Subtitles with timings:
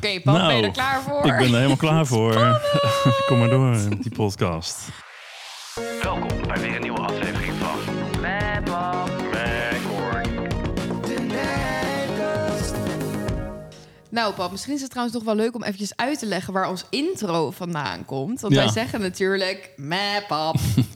[0.00, 1.26] Oké, Pap, ben je Nou, er klaar voor?
[1.26, 2.60] Ik ben er helemaal klaar voor.
[3.26, 4.78] Kom maar door met die podcast.
[6.02, 9.08] Welkom bij weer een nieuwe aflevering van Meh, Pap.
[14.10, 16.68] Nou, Pap, misschien is het trouwens toch wel leuk om eventjes uit te leggen waar
[16.68, 18.40] ons intro vandaan komt.
[18.40, 18.60] Want Ja.
[18.62, 20.56] wij zeggen natuurlijk, meh, Pap.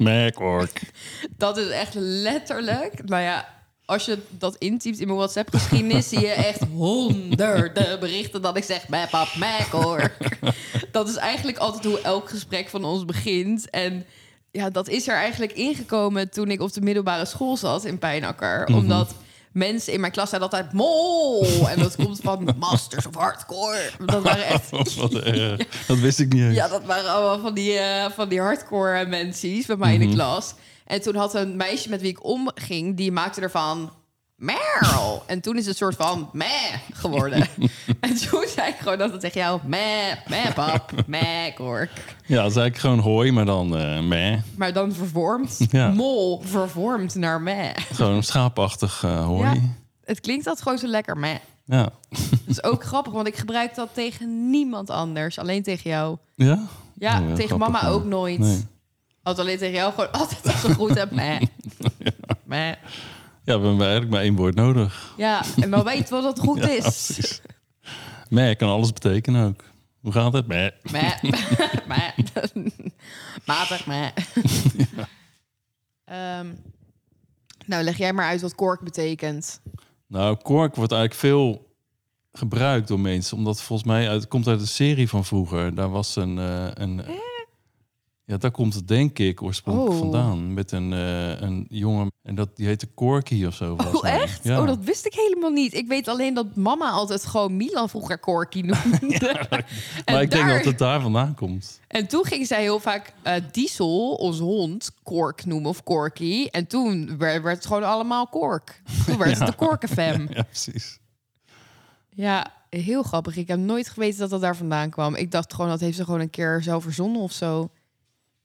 [1.36, 3.04] Dat is echt letterlijk.
[3.08, 3.48] Nou ja,
[3.84, 8.88] als je dat intypt in mijn WhatsApp-geschiedenis, zie je echt honderden berichten dat ik zeg:
[8.88, 10.12] Meh, pap, meh, hoor.
[10.90, 13.70] Dat is eigenlijk altijd hoe elk gesprek van ons begint.
[13.70, 14.06] En
[14.50, 18.66] ja, dat is er eigenlijk ingekomen toen ik op de middelbare school zat in Pijnakker.
[18.66, 19.14] Omdat
[19.52, 21.46] mensen in mijn klas zeiden altijd mol.
[21.68, 23.90] En dat komt van Masters of Hardcore.
[24.06, 25.66] Dat waren echt Wat erg.
[25.86, 26.54] Dat wist ik niet eens.
[26.54, 30.14] ja, dat waren allemaal van die, eh, van die hardcore mensen bij mij in de
[30.14, 30.54] klas.
[30.84, 33.90] En toen had een meisje met wie ik omging, die maakte ervan
[34.36, 35.22] Meryl.
[35.26, 37.40] En toen is het soort van meh geworden.
[38.00, 41.90] en toen zei ik gewoon dat het tegen jou meh, meh pap, meh kork.
[42.26, 44.38] Ja, dat is eigenlijk gewoon hooi, maar dan eh meh.
[44.56, 45.88] Maar dan vervormd, Ja.
[45.90, 47.70] mol vervormd naar meh.
[47.92, 49.42] Gewoon schaapachtig eh, hooi.
[49.48, 49.54] Ja,
[50.04, 51.36] het klinkt dat gewoon zo lekker meh.
[51.64, 51.82] Ja?
[52.10, 55.38] Dat is ook grappig, want ik gebruik dat tegen niemand anders.
[55.38, 56.16] Alleen tegen jou.
[56.34, 56.58] Ja,
[56.98, 58.38] Ja, Oh, tegen mama ook nooit.
[58.38, 58.66] Nee.
[59.24, 61.10] Altijd alleen tegen jou gewoon altijd als ze goed hebt.
[61.12, 61.40] Meh.
[62.44, 62.74] Meh.
[63.44, 65.14] Ja, we hebben eigenlijk maar één woord nodig.
[65.16, 67.40] Ja, en maar weet wat het goed Ja, is.
[68.28, 69.62] Meh kan alles betekenen ook.
[70.00, 70.46] Hoe gaat het?
[70.46, 70.68] Meh.
[70.92, 71.22] Meh.
[71.86, 72.08] Meh.
[73.44, 74.08] Matig, meh.
[76.04, 76.46] Ehm,
[77.66, 79.60] nou, leg jij maar uit wat kork betekent.
[80.06, 81.72] Nou, kork wordt eigenlijk veel
[82.32, 83.36] gebruikt door mensen.
[83.36, 85.74] Omdat volgens mij uit, het komt uit een serie van vroeger.
[85.74, 86.38] Daar was een...
[86.38, 87.04] eh, een
[88.26, 89.98] ja, daar komt het denk ik oorspronkelijk Oh.
[89.98, 90.54] vandaan.
[90.54, 92.12] Met een, eh, een jongen...
[92.22, 93.76] En dat, die heette Corky of zo.
[93.76, 94.44] volgens Oh, echt?
[94.44, 94.60] Ja.
[94.60, 95.74] Oh, dat wist ik helemaal niet.
[95.74, 99.46] Ik weet alleen dat mama altijd gewoon Milan vroeger Korky noemde.
[100.06, 101.80] maar ik denk dat het daar vandaan komt.
[101.88, 106.46] en toen ging zij heel vaak eh, Diesel, onze hond, Kork noemen of Korky.
[106.50, 108.82] En toen werd, werd het gewoon allemaal Kork.
[109.06, 110.26] Toen werd het de Korkenfam.
[110.30, 110.98] Ja, precies.
[112.10, 113.36] Ja, heel grappig.
[113.36, 115.14] Ik heb nooit geweten dat dat daar vandaan kwam.
[115.14, 117.70] Ik dacht gewoon, dat heeft ze gewoon een keer zelf verzonnen of zo.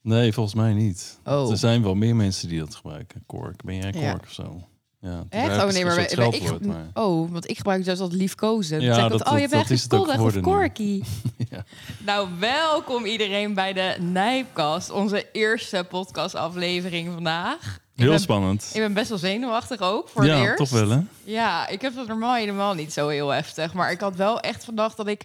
[0.02, 1.20] Nee, volgens mij niet.
[1.26, 1.52] Oh.
[1.52, 3.24] Er zijn wel meer mensen die dat gebruiken.
[3.26, 3.64] Kork.
[3.64, 4.20] Ben jij kork Ja.
[4.24, 4.64] of zo?
[5.02, 5.64] Ja, Echt?
[5.64, 6.88] Oh nee, maar, wij- soort wij- ik, maar...
[6.94, 8.82] oh, want ik gebruik het juist als liefkozen.
[8.82, 10.40] Ja, dat- altijd, oh, je dat- bent dat is het ook echt of.
[10.40, 11.04] Corky.
[11.50, 11.64] Ja.
[12.06, 14.90] Nou, welkom iedereen bij de Nijpkast.
[14.92, 17.80] Onze eerste podcastaflevering vandaag.
[17.94, 18.70] Ik Heel ben, spannend.
[18.74, 20.58] Ik ben best wel zenuwachtig ook, voor ja, het eerst.
[20.58, 21.00] toch wel hè?
[21.24, 23.74] Ja, ik heb dat normaal helemaal niet zo heel heftig.
[23.74, 25.24] Maar ik had wel echt vandaag dat ik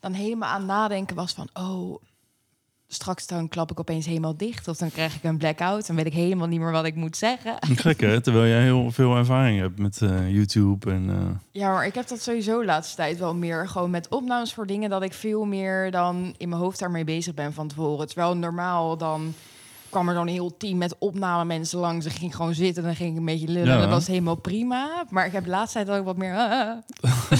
[0.00, 1.48] dan helemaal aan het nadenken was van...
[1.54, 2.02] oh,
[2.94, 4.68] straks dan klap ik opeens helemaal dicht.
[4.68, 5.86] Of dan krijg ik een blackout.
[5.86, 7.56] Dan weet ik helemaal niet meer wat ik moet zeggen.
[7.60, 8.20] Gek hè?
[8.20, 11.10] Terwijl jij heel veel ervaring hebt met eh, YouTube en...
[11.10, 13.68] eh, Ja, maar ik heb dat sowieso de laatste tijd wel meer.
[13.68, 17.34] Gewoon met opnames voor dingen dat ik veel meer dan in mijn hoofd daarmee bezig
[17.34, 18.06] ben van tevoren.
[18.06, 19.34] Terwijl normaal dan
[19.92, 22.06] kwam er dan een heel team met opname mensen langs.
[22.06, 23.74] Ik ging gewoon zitten en dan ging ik een beetje lullen.
[23.74, 23.80] Ja.
[23.80, 25.04] Dat was helemaal prima.
[25.10, 26.34] Maar ik heb de laatste tijd ook wat meer...
[26.34, 26.76] ah.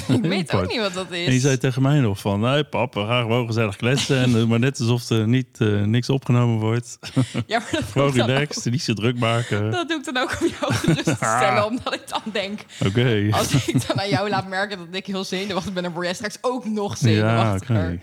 [0.17, 1.27] ik weet ook niet wat dat is.
[1.27, 4.19] En je zei tegen mij nog van, nee pap, we gaan gewoon gezellig kletsen.
[4.23, 6.99] en, eh, maar net alsof er niet, eh, niks opgenomen wordt.
[7.47, 9.71] ja, maar dat Gewoon relaxed, niet zo druk maken.
[9.71, 11.67] dat doe ik dan ook om jou gerust te stellen.
[11.67, 13.29] omdat ik dan denk, Oké.
[13.31, 15.83] als ik dan aan jou laat merken dat ik heel zenuwachtig ben...
[15.83, 18.01] dan word jij straks ook nog Ja, zenuwachtiger.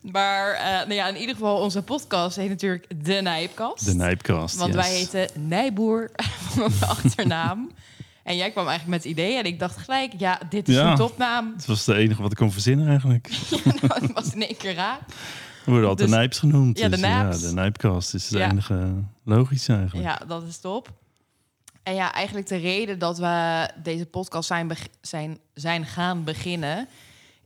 [0.00, 3.84] Maar eh, nou ja, in ieder geval, onze podcast heet natuurlijk De Nijpkast.
[3.84, 4.82] De Nijpkast, Want yes.
[4.86, 6.10] wij heten Nijboer
[6.50, 7.70] van onze achternaam.
[8.22, 10.90] En jij kwam eigenlijk met het idee en ik dacht gelijk, ja, dit is Ja.
[10.90, 11.52] een topnaam.
[11.56, 13.28] Het was de enige wat ik kon verzinnen eigenlijk.
[13.88, 15.00] dat was in één keer raak.
[15.64, 16.78] We worden altijd Dus- Nijps genoemd.
[16.78, 17.40] Ja, de dus, Nijps.
[17.40, 18.50] Ja, de Nijpkast is het Ja.
[18.50, 18.92] enige
[19.24, 20.08] logische eigenlijk.
[20.08, 20.92] Ja, dat is top.
[21.82, 26.88] En ja, eigenlijk de reden dat we deze podcast zijn, zijn, zijn gaan beginnen...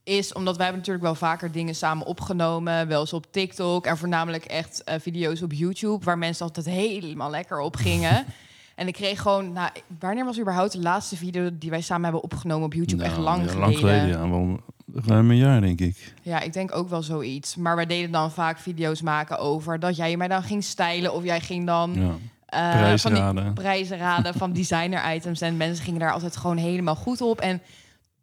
[0.05, 2.89] is omdat wij hebben natuurlijk wel vaker dingen samen opgenomen.
[2.89, 6.05] Wel eens op TikTok en voornamelijk echt eh, video's op YouTube...
[6.05, 8.25] waar mensen altijd helemaal lekker op gingen.
[8.75, 9.53] en ik kreeg gewoon...
[9.53, 13.03] Nou, wanneer was überhaupt de laatste video die wij samen hebben opgenomen op YouTube?
[13.03, 13.69] echt Nou, lang ja, geleden.
[13.69, 14.29] Lang geleden, ja.
[14.29, 14.61] Wel
[15.07, 16.15] ruim een jaar, denk ik.
[16.23, 17.57] Ja, ik denk ook wel zoiets.
[17.57, 21.15] Maar wij deden dan vaak video's maken over dat jij mij dan ging stylen...
[21.15, 21.95] of jij ging dan...
[21.95, 22.17] Ja.
[22.47, 23.55] Eh, Prijzen van die raden.
[23.55, 25.41] prijzen raden van designer items.
[25.41, 27.41] En mensen gingen daar altijd gewoon helemaal goed op.
[27.41, 27.61] En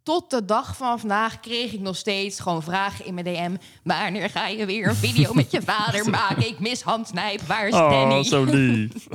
[0.04, 3.56] tot de dag van vandaag kreeg ik nog steeds gewoon vragen in mijn DM.
[3.84, 6.48] Wanneer ga je weer een video met je vader maken?
[6.48, 7.42] Ik mis Hans Nijp.
[7.42, 8.24] Waar is Oh, Danny?
[8.24, 8.92] zo lief.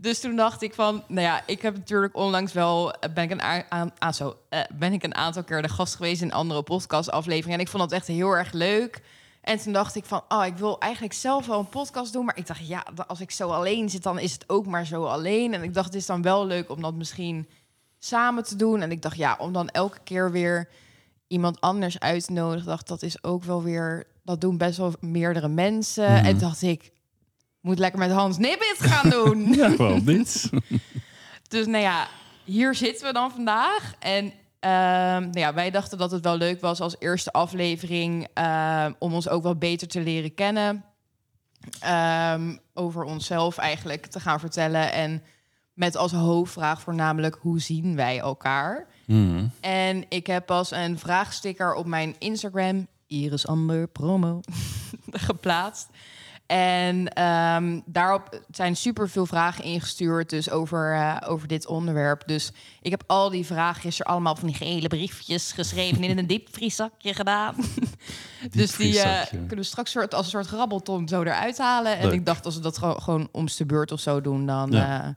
[0.00, 3.30] Dus toen dacht ik van, nou ja, ik heb natuurlijk onlangs wel, eh, ben ik
[3.30, 6.62] een, aan, ah, zo, eh, ben ik een aantal keer de gast geweest in andere
[6.62, 7.58] podcastafleveringen.
[7.58, 9.02] En ik vond dat echt heel erg leuk.
[9.40, 12.24] En toen dacht ik van, oh, ik wil eigenlijk zelf wel een podcast doen.
[12.24, 15.04] Maar ik dacht, ja, als ik zo alleen zit, dan is het ook maar zo
[15.04, 15.54] alleen.
[15.54, 17.48] En ik dacht, het is dan wel leuk om dat misschien
[17.98, 18.80] samen te doen.
[18.80, 20.68] En ik dacht, ja, om dan elke keer weer
[21.26, 26.12] iemand anders uitnodigt, dacht dat is ook wel weer, dat doen best wel meerdere mensen.
[26.12, 26.24] Mhm.
[26.24, 26.92] En dacht ik,
[27.60, 29.52] moet lekker met Hans Nibbit gaan doen.
[29.52, 30.50] Ja, waarom niet?
[31.48, 32.08] Dus nou ja,
[32.44, 33.94] hier zitten we dan vandaag.
[33.98, 38.92] En ehm, nou ja, wij dachten dat het wel leuk was als eerste aflevering ehm,
[38.98, 40.84] om ons ook wel beter te leren kennen.
[41.80, 44.92] Ehm, over onszelf eigenlijk te gaan vertellen.
[44.92, 45.22] En
[45.78, 48.86] met als hoofdvraag voornamelijk hoe zien wij elkaar?
[49.06, 49.46] Mhm.
[49.60, 54.40] En ik heb pas een vraagsticker op mijn Instagram, Iris Amber Promo,
[55.10, 55.88] geplaatst.
[56.46, 62.22] En ehm, daarop zijn super veel vragen ingestuurd dus over, eh, over dit onderwerp.
[62.26, 66.26] Dus ik heb al die vragen gisteren allemaal van die gele briefjes geschreven in een
[66.36, 67.54] diepvrieszakje gedaan.
[68.50, 71.98] dus die eh, kunnen we straks soort, als een soort grabbelton zo eruit halen.
[71.98, 74.70] En ik dacht, als we dat gewoon, gewoon om de beurt of zo doen, dan...
[74.70, 75.04] Ja.
[75.04, 75.08] eh,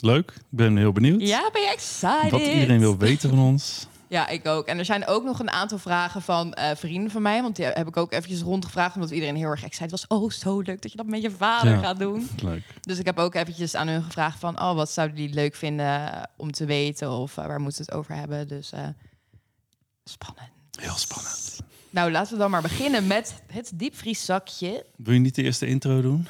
[0.00, 1.20] Leuk, ik ben heel benieuwd.
[1.20, 2.30] ja, ben je excited?
[2.30, 3.86] Wat iedereen wil weten van ons.
[4.08, 4.66] Ja, ik ook.
[4.66, 7.42] En er zijn ook nog een aantal vragen van eh, vrienden van mij.
[7.42, 8.94] Want die heb ik ook eventjes rondgevraagd.
[8.94, 10.06] Omdat iedereen heel erg excited was.
[10.06, 11.78] Oh, zo leuk dat je dat met je vader Ja.
[11.78, 12.28] gaat doen.
[12.42, 12.62] Leuk.
[12.80, 14.60] Dus ik heb ook eventjes aan hun gevraagd van...
[14.60, 17.10] Oh, wat zouden die leuk vinden eh, om te weten?
[17.10, 18.48] Of eh, waar moeten we het over hebben?
[18.48, 18.72] Dus
[20.04, 20.50] spannend.
[20.80, 21.60] Heel spannend.
[21.90, 24.84] Nou, laten we dan maar beginnen met het diepvrieszakje.
[24.96, 26.26] Wil je niet de eerste intro doen?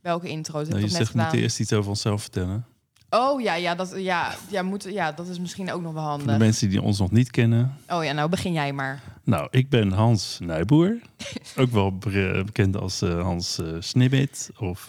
[0.00, 0.58] Welke intro?
[0.58, 1.38] Dat Nou, je net zegt niet gedaan.
[1.40, 2.66] eerst iets over onszelf vertellen.
[3.14, 6.12] Oh ja, ja, dat, ja, ja, moet, ja, dat is misschien ook nog wel Voor
[6.12, 6.38] de handig.
[6.38, 7.76] mensen die ons nog niet kennen.
[7.88, 9.02] Oh ja, nou begin jij maar.
[9.24, 10.96] Nou, ik ben Hans Nijboer.
[11.56, 14.50] Ook wel be- bekend als eh, Hans eh Snibbit.
[14.58, 14.88] Of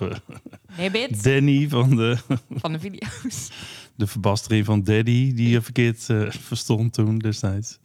[0.92, 2.18] Bit, Danny van de,
[2.62, 3.50] van de video's.
[3.96, 5.34] de verbastering van Daddy.
[5.34, 7.80] Die je verkeerd verstond toen destijds.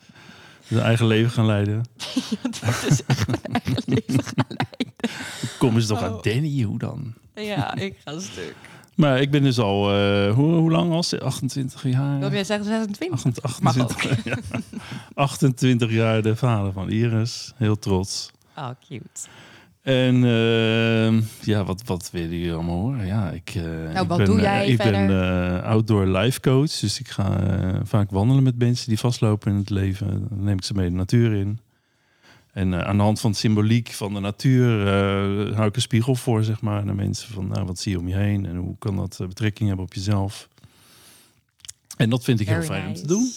[0.60, 1.84] Zijn eigen leven gaan leiden.
[2.60, 4.94] dat is echt mijn eigen leven gaan leiden.
[5.58, 6.04] Kom eens toch Oh.
[6.04, 7.14] aan Danny, hoe dan?
[7.34, 8.54] Ja, ik ga stuk.
[8.98, 11.04] Maar ik ben dus al, eh, hoe, hoe lang al?
[11.20, 12.18] 28 jaar?
[12.18, 13.18] Wil je zeggen 26?
[13.18, 14.60] 28, Mag 28, ja.
[15.14, 17.52] 28 jaar de vader van Iris.
[17.56, 18.30] Heel trots.
[18.56, 19.20] Oh, cute.
[19.82, 23.06] En eh, ja, wat, wat willen jullie allemaal horen?
[23.06, 25.62] Ja, ik, eh, ik Nou, wat ben, doe eh, jij ik ben verder?
[25.62, 26.70] outdoor life coach.
[26.78, 27.40] Dus ik ga
[27.84, 30.26] vaak wandelen met mensen die vastlopen in het leven.
[30.28, 31.58] Dan neem ik ze mee de natuur in.
[32.52, 35.82] En eh, aan de hand van het symboliek van de natuur eh, hou ik een
[35.82, 37.32] spiegel voor, zeg maar, naar mensen.
[37.32, 39.86] Van, nou, wat zie je om je heen en hoe kan dat eh, betrekking hebben
[39.86, 40.48] op jezelf?
[41.96, 43.32] En dat vind ik heel fijn om te doen.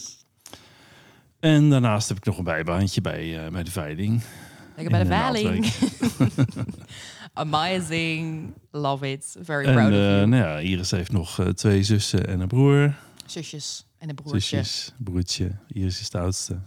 [1.40, 4.22] En daarnaast heb ik nog een bijbaantje bij, bij de veiling.
[4.76, 5.74] Lekker bij de in, veiling.
[7.34, 8.54] Amazing.
[8.72, 9.36] Love it.
[9.42, 10.26] Very En proud of you.
[10.28, 12.96] nou ja, Iris heeft nog twee zussen en een broer.
[13.26, 14.40] Zusjes en een broertje.
[14.40, 15.52] Zusjes, broertje.
[15.68, 16.60] Iris is de oudste.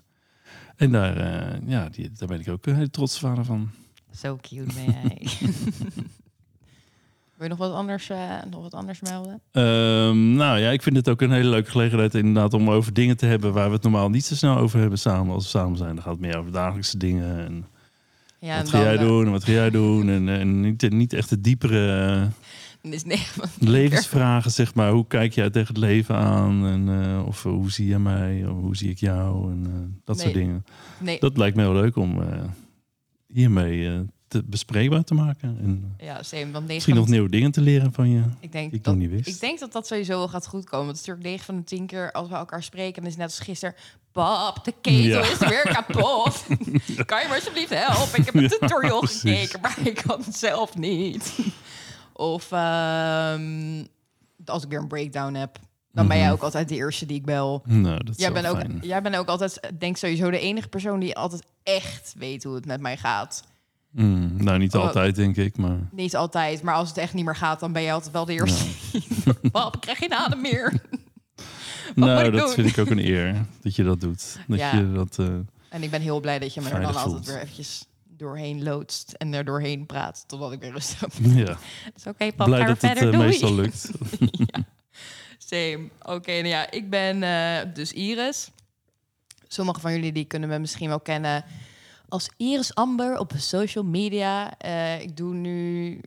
[0.76, 3.70] En daar, eh, ja, die, daar ben ik ook een hele trots vader van.
[4.16, 5.26] Zo cute ben jij.
[7.36, 9.40] Wil je nog wat anders, eh, nog wat anders melden?
[9.52, 13.16] Ehm, nou ja, ik vind het ook een hele leuke gelegenheid inderdaad om over dingen
[13.16, 15.76] te hebben waar we het normaal niet zo snel over hebben samen als we samen
[15.76, 15.94] zijn.
[15.94, 17.44] Dan gaat het meer over dagelijkse dingen.
[17.44, 17.66] En
[18.38, 20.08] Ja, wat ga jij eh, doen en wat ga jij doen?
[20.08, 22.28] En, en niet, niet echt de diepere
[22.90, 23.26] Is nee,
[23.58, 24.90] levensvragen, zeg maar.
[24.90, 26.66] Hoe kijk jij tegen het leven aan?
[26.66, 28.46] En, eh, of hoe zie je mij?
[28.46, 29.50] Of hoe zie ik jou?
[29.52, 30.64] En eh, dat soort dingen.
[31.00, 31.19] nee.
[31.20, 32.42] Dat lijkt me heel leuk om eh,
[33.26, 35.58] hiermee te bespreekbaar te maken.
[35.62, 36.50] En Ja, same.
[36.50, 38.22] Want misschien nog nieuwe dingen te leren van je.
[38.40, 39.26] Ik denk, ik dat, niet wist.
[39.28, 40.86] ik denk dat dat sowieso wel gaat goed komen.
[40.86, 43.02] Want het is natuurlijk 9 van de 10 keer als we elkaar spreken.
[43.02, 43.75] Dan is net als gisteren.
[44.12, 45.20] Pap, de ketel Ja.
[45.20, 46.46] is weer kapot.
[47.06, 48.19] kan je me alsjeblieft helpen?
[48.19, 49.20] Ik heb een Ja, tutorial precies.
[49.20, 51.34] gekeken, maar ik kan het zelf niet.
[52.16, 53.84] Of ehm,
[54.44, 55.58] als ik weer een breakdown heb.
[55.92, 56.34] Dan ben jij Mhm.
[56.34, 57.62] ook altijd de eerste die ik bel.
[57.66, 58.78] Nou, dat is Jij bent, ook, fijn.
[58.82, 62.66] jij bent ook altijd, denk sowieso, de enige persoon die altijd echt weet hoe het
[62.66, 63.44] met mij gaat.
[63.90, 64.82] Mm, nou, niet Oh.
[64.82, 65.56] altijd, denk ik.
[65.56, 68.24] Maar Niet altijd, maar als het echt niet meer gaat, dan ben jij altijd wel
[68.24, 68.64] de eerste.
[69.52, 70.72] Pap, ik krijg geen adem meer.
[71.94, 72.50] Nou, dat doen?
[72.50, 74.36] vind ik ook een eer dat je dat doet.
[74.46, 74.74] Dat Ja.
[74.76, 75.18] je dat.
[75.18, 75.26] eh,
[75.68, 79.12] En ik ben heel blij dat je me er dan altijd weer eventjes doorheen loodst
[79.12, 81.12] en er doorheen praat totdat ik weer rustig heb.
[81.46, 81.56] ja,
[81.96, 83.12] is oké, pap, blij ga dat het verder.
[83.12, 83.28] eh, Doei.
[83.28, 83.90] meestal lukt.
[85.38, 85.88] Same.
[86.02, 88.50] Oké, nou ja, ik ben eh, dus Iris.
[89.48, 91.44] Sommige van jullie die kunnen me misschien wel kennen
[92.08, 94.58] als Iris Amber op social media.
[94.58, 96.00] Eh, ik doe nu,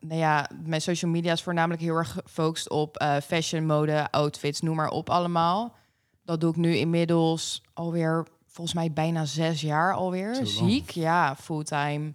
[0.00, 4.60] nou ja, mijn social media is voornamelijk heel erg gefocust op eh, fashion, mode, outfits,
[4.60, 5.76] noem maar op allemaal.
[6.24, 8.26] Dat doe ik nu inmiddels alweer,
[8.58, 10.46] volgens mij bijna zes jaar alweer.
[10.46, 12.12] Ziek, ja, fulltime.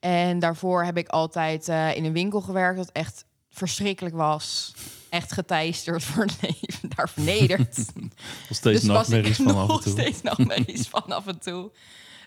[0.00, 4.74] En daarvoor heb ik altijd eh, in een winkel gewerkt, dat echt verschrikkelijk was.
[5.08, 7.76] Echt geteisterd voor het leven, daar vernederd.
[8.48, 9.92] Nog steeds dus nachtmerries van af en nog toe.
[9.92, 11.70] steeds nachtmerries van af en toe.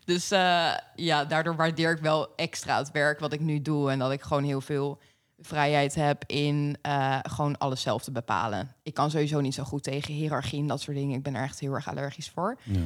[0.06, 3.92] Dus eh, ja, daardoor waardeer ik wel extra het werk wat ik nu doe.
[3.92, 5.00] En dat ik gewoon heel veel
[5.40, 8.76] vrijheid heb in eh, gewoon alles zelf te bepalen.
[8.84, 11.18] Ik kan sowieso niet zo goed tegen hiërarchie en dat soort dingen.
[11.18, 12.58] Ik ben er echt heel erg allergisch voor.
[12.64, 12.80] Ja.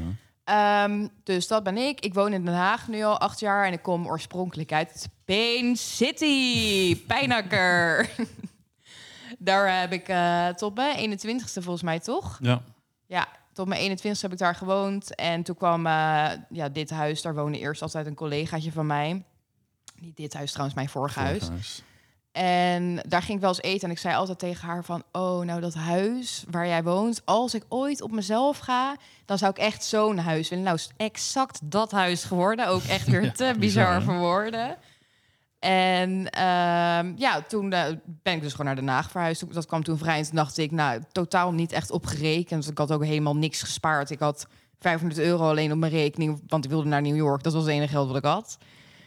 [0.46, 2.00] Ehm, dus dat ben ik.
[2.00, 5.76] Ik woon in Den Haag nu al acht jaar en ik kom oorspronkelijk uit Pain
[5.76, 8.10] City, Pijnakker.
[9.40, 12.38] daar heb ik eh, tot mijn 21ste volgens mij toch?
[12.42, 12.62] Ja.
[13.08, 15.16] Ja, tot mijn 21ste heb ik daar gewoond.
[15.16, 19.24] En toen kwam eh, ja, dit huis, daar woonde eerst altijd een collegaatje van mij.
[20.00, 21.40] Niet dit huis trouwens, mijn vorige huis.
[21.40, 21.84] Voorhuis.
[22.36, 23.88] En daar ging ik wel eens eten.
[23.88, 25.04] En ik zei altijd tegen haar van...
[25.12, 27.22] oh, nou dat huis waar jij woont...
[27.26, 28.96] als ik ooit op mezelf ga...
[29.26, 30.64] dan zou ik echt zo'n huis willen.
[30.64, 32.68] Nou is exact dat huis geworden.
[32.68, 34.78] Ook echt weer Ja, te bizar, voor woorden.
[35.60, 39.54] En ehm, ja, toen eh, ben ik dus gewoon naar Den Haag verhuisd.
[39.54, 40.18] Dat kwam toen vrij.
[40.18, 42.70] En toen dacht ik, nou, totaal niet echt opgerekend.
[42.70, 44.10] Ik had ook helemaal niks gespaard.
[44.10, 44.48] Ik had
[44.80, 46.44] 500 euro alleen op mijn rekening...
[46.48, 47.44] want ik wilde naar New York.
[47.44, 48.58] Dat was het enige geld wat ik had.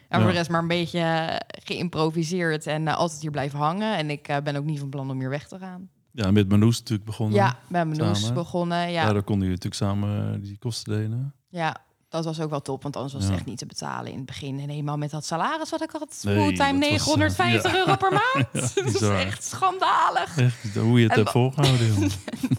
[0.09, 3.97] En voor de rest maar een beetje eh, geïmproviseerd en eh, altijd hier blijven hangen.
[3.97, 5.88] En ik eh, ben ook niet van plan om hier weg te gaan.
[6.12, 7.37] Ja, met Manoes natuurlijk begonnen.
[7.37, 8.35] Ja, ben mijn noes Samen.
[8.35, 8.91] begonnen.
[8.91, 9.05] Ja.
[9.05, 11.35] Daardoor konden jullie natuurlijk samen die kosten delen.
[11.49, 11.77] ja,
[12.09, 13.38] dat was ook wel top, want anders was het Ja.
[13.38, 14.61] echt niet te betalen in het begin.
[14.61, 17.79] En helemaal met dat salaris wat ik had, Nee, fulltime dat was, eh, 950 ja.
[17.79, 18.53] euro per maand.
[18.75, 20.38] dat is echt schandalig.
[20.38, 22.11] Echt, hoe je het hebt volgehouden.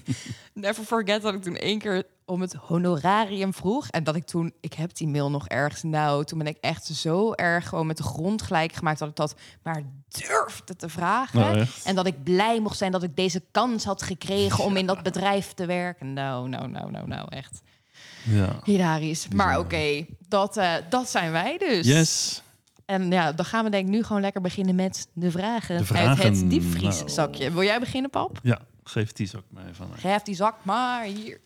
[0.53, 3.87] Never forget dat ik toen één keer om het honorarium vroeg.
[3.87, 5.83] En dat ik toen, ik heb die mail nog ergens.
[5.83, 9.15] Nou, toen ben ik echt zo erg gewoon met de grond gelijk gemaakt dat ik
[9.15, 11.39] dat maar durfde te vragen.
[11.39, 11.85] Nou, echt.
[11.85, 15.03] En dat ik blij mocht zijn dat ik deze kans had gekregen om in dat
[15.03, 16.13] bedrijf te werken.
[16.13, 17.61] Nou, nou, nou, nou, nou, echt
[18.23, 18.59] Ja.
[18.63, 19.27] hilarisch.
[19.35, 21.85] Maar oké, dat, eh, dat zijn wij dus.
[21.85, 22.41] Yes.
[22.85, 25.93] En ja, dan gaan we denk ik nu gewoon lekker beginnen met de vragen, De
[25.93, 27.43] uit het diepvrieszakje.
[27.43, 27.53] nou.
[27.53, 28.39] Wil jij beginnen, pap?
[28.43, 29.87] Ja, geef die zak mij van.
[29.95, 31.39] Geef die zak maar hier.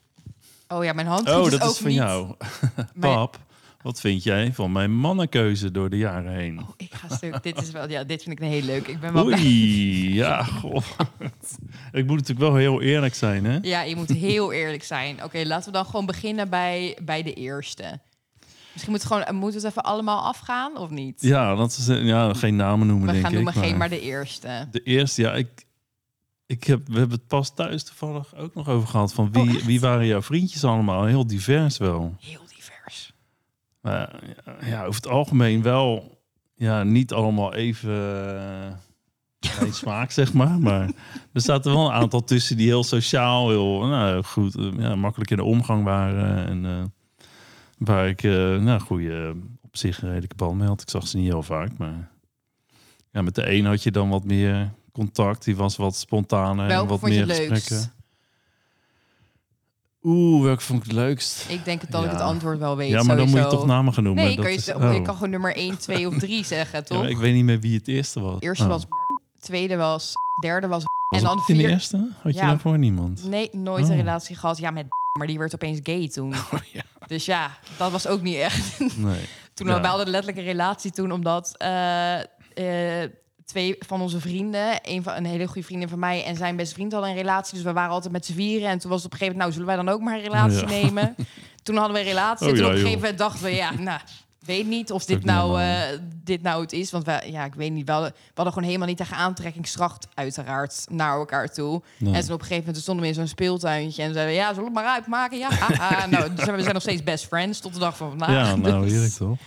[0.68, 1.98] Oh ja, mijn hand Oh, is dat ook is van niet.
[1.98, 2.34] jou.
[3.00, 3.39] Pap,
[3.83, 6.59] wat vind jij van mijn mannenkeuze door de jaren heen?
[6.59, 7.43] Oh, ik ga stuk.
[7.43, 8.87] dit is wel, ja, dit vind ik een heel leuk.
[8.87, 9.25] Ik ben wel.
[9.25, 10.75] Oei, ja, goh.
[11.91, 13.57] Ik moet natuurlijk wel heel eerlijk zijn, hè?
[13.61, 15.23] Ja, je moet heel eerlijk zijn.
[15.23, 17.99] Oké, laten we dan gewoon beginnen bij, bij de eerste.
[18.73, 21.21] Misschien moet het gewoon, moeten we het even allemaal afgaan of niet?
[21.21, 23.43] Ja, dat is, ja geen namen noemen, we denk gaan ik.
[23.43, 24.67] noemen geen, maar- de eerste.
[24.71, 25.65] De eerste, ja, ik,
[26.45, 29.13] ik heb, we hebben het pas thuis toevallig ook nog over gehad.
[29.13, 29.65] Van Oh, wie, echt?
[29.65, 31.05] wie waren jouw vriendjes allemaal?
[31.05, 32.15] Heel divers wel.
[32.19, 32.41] Heel.
[33.83, 36.17] Maar ja, ja, over het algemeen wel,
[36.55, 37.91] ja, niet allemaal even
[39.61, 40.59] uh, smaak, zeg maar.
[40.59, 40.91] Maar
[41.33, 45.31] er zaten wel een aantal tussen die heel sociaal, heel nou, goed, eh, ja, makkelijk
[45.31, 46.47] in de omgang waren.
[46.47, 46.83] En eh,
[47.77, 50.81] waar ik, eh nou, goede, op zich redelijke band mee had.
[50.81, 52.11] Ik zag ze niet heel vaak, maar
[53.11, 55.43] ja, met de een had je dan wat meer contact.
[55.43, 57.91] Die was wat spontaner en wat meer gesprekken.
[60.03, 61.45] Oeh, welke vond ik het leukst?
[61.50, 62.13] Ik denk dat ik Ja.
[62.15, 62.89] het antwoord wel weet.
[62.89, 64.24] ja, maar dan moet je toch namen gaan noemen.
[64.24, 64.93] Nee, Dat kan je, is- ze- oh.
[64.93, 66.98] je kan gewoon nummer 1, 2 of 3 zeggen, Ja, toch?
[66.98, 68.36] maar ik weet niet meer wie het eerste was.
[68.39, 68.69] Eerste Oh.
[68.69, 68.86] was
[69.39, 70.13] tweede was,
[70.45, 71.72] derde was, Was en dan het in de vier.
[71.72, 71.98] eerste?
[72.22, 72.48] Had je Ja.
[72.48, 73.24] daarvoor niemand?
[73.29, 73.89] Nee, nooit Oh.
[73.89, 74.57] een relatie gehad.
[74.57, 74.86] Ja, met
[75.17, 76.33] maar die werd opeens gay toen.
[76.72, 76.81] ja.
[77.07, 78.79] Dus ja, dat was ook niet echt.
[78.98, 79.19] Nee.
[79.53, 79.81] Toen Ja.
[79.81, 82.19] we hadden letterlijk een relatie toen, omdat eh,
[83.03, 83.10] eh,
[83.53, 86.74] twee van onze vrienden, een, van, een hele goede vriendin van mij en zijn beste
[86.74, 87.53] vriend hadden een relatie.
[87.55, 88.69] Dus we waren altijd met z'n vieren.
[88.69, 90.31] En toen was het op een gegeven moment, nou, zullen wij dan ook maar een
[90.33, 90.83] relatie Ja.
[90.83, 91.15] nemen?
[91.63, 92.45] Toen hadden we een relatie.
[92.48, 94.00] Oh en toen ja, op een gegeven moment dachten we, ja, nou,
[94.39, 95.81] weet niet of dit nou, eh,
[96.24, 96.91] dit nou het is.
[96.91, 100.07] Want we, ja, ik weet niet, we hadden, we hadden gewoon helemaal niet tegen aantrekkingskracht
[100.13, 101.81] uiteraard naar elkaar toe.
[101.98, 102.13] Nee.
[102.13, 104.53] En toen op een gegeven moment stonden we in zo'n speeltuintje en zeiden we, ja,
[104.53, 105.38] zullen we het maar uitmaken?
[105.38, 105.50] Ja,
[106.10, 108.29] nou, dus we zijn nog steeds best friends tot de dag van vandaag.
[108.29, 109.38] ja, nou Dus, heerlijk toch?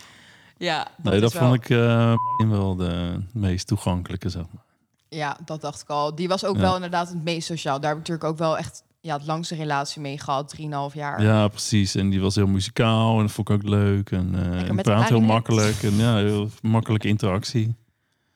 [0.57, 2.15] Ja, dat, Nee, dat wel, vond ik eh,
[2.49, 4.63] wel de meest toegankelijke, zeg maar.
[5.09, 6.15] Ja, dat dacht ik al.
[6.15, 6.61] Die was ook Ja.
[6.61, 7.79] wel inderdaad het meest sociaal.
[7.79, 10.49] Daar heb ik natuurlijk ook wel echt ja, het langste relatie mee gehad.
[10.49, 11.21] Drieënhalf jaar.
[11.21, 11.95] Ja, precies.
[11.95, 14.11] En die was heel muzikaal en dat vond ik ook leuk.
[14.11, 15.83] En, eh en praat heel makkelijk.
[15.83, 17.75] En ja, heel makkelijke interactie.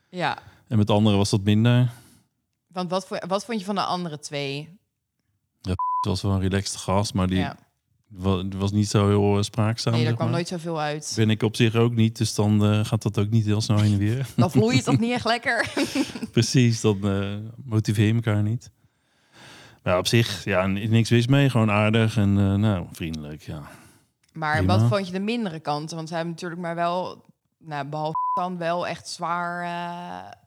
[0.09, 0.37] Ja.
[0.67, 1.89] En met anderen was dat minder.
[2.67, 4.79] Want wat, vo- wat vond je van de andere twee?
[5.61, 5.75] Het
[6.09, 7.55] was wel een relaxed gast, maar die ja.
[8.19, 9.93] Die was niet zo heel eh, spraakzaam.
[9.93, 10.35] Nee, daar kwam maar.
[10.35, 11.13] nooit zoveel uit.
[11.15, 13.79] Ben ik op zich ook niet, dus dan eh, gaat dat ook niet heel snel
[13.79, 14.27] heen en weer.
[14.35, 15.73] Dan vloeit het toch niet echt lekker?
[16.31, 18.71] Precies, dan eh, motiveer je elkaar niet.
[19.83, 21.49] Maar ja, op zich, ja, niks mis mee.
[21.49, 23.61] Gewoon aardig en nou, vriendelijk, ja.
[24.33, 24.77] Maar Prima.
[24.77, 25.95] wat vond je de mindere kanten?
[25.95, 27.25] Want ze hebben natuurlijk maar wel,
[27.59, 30.37] nou, behalve dan wel echt zwaar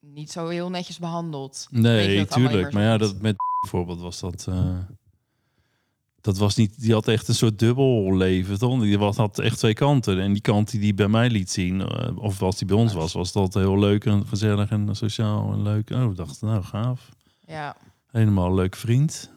[0.00, 1.66] niet zo heel netjes behandeld.
[1.70, 2.72] Nee, het tuurlijk.
[2.72, 4.48] Maar ja, dat met bijvoorbeeld was dat...
[6.20, 6.80] dat was niet...
[6.80, 8.80] Die had echt een soort dubbel leven, toch?
[8.80, 10.20] Die was, had echt twee kanten.
[10.20, 12.92] En die kant die die bij mij liet zien, eh, of als die bij ons
[12.92, 15.90] was, was dat heel leuk en gezellig en sociaal en leuk.
[15.90, 17.08] Oh, ik dacht, nou, gaaf.
[17.46, 17.76] Ja,
[18.10, 19.30] Helemaal een leuk vriend.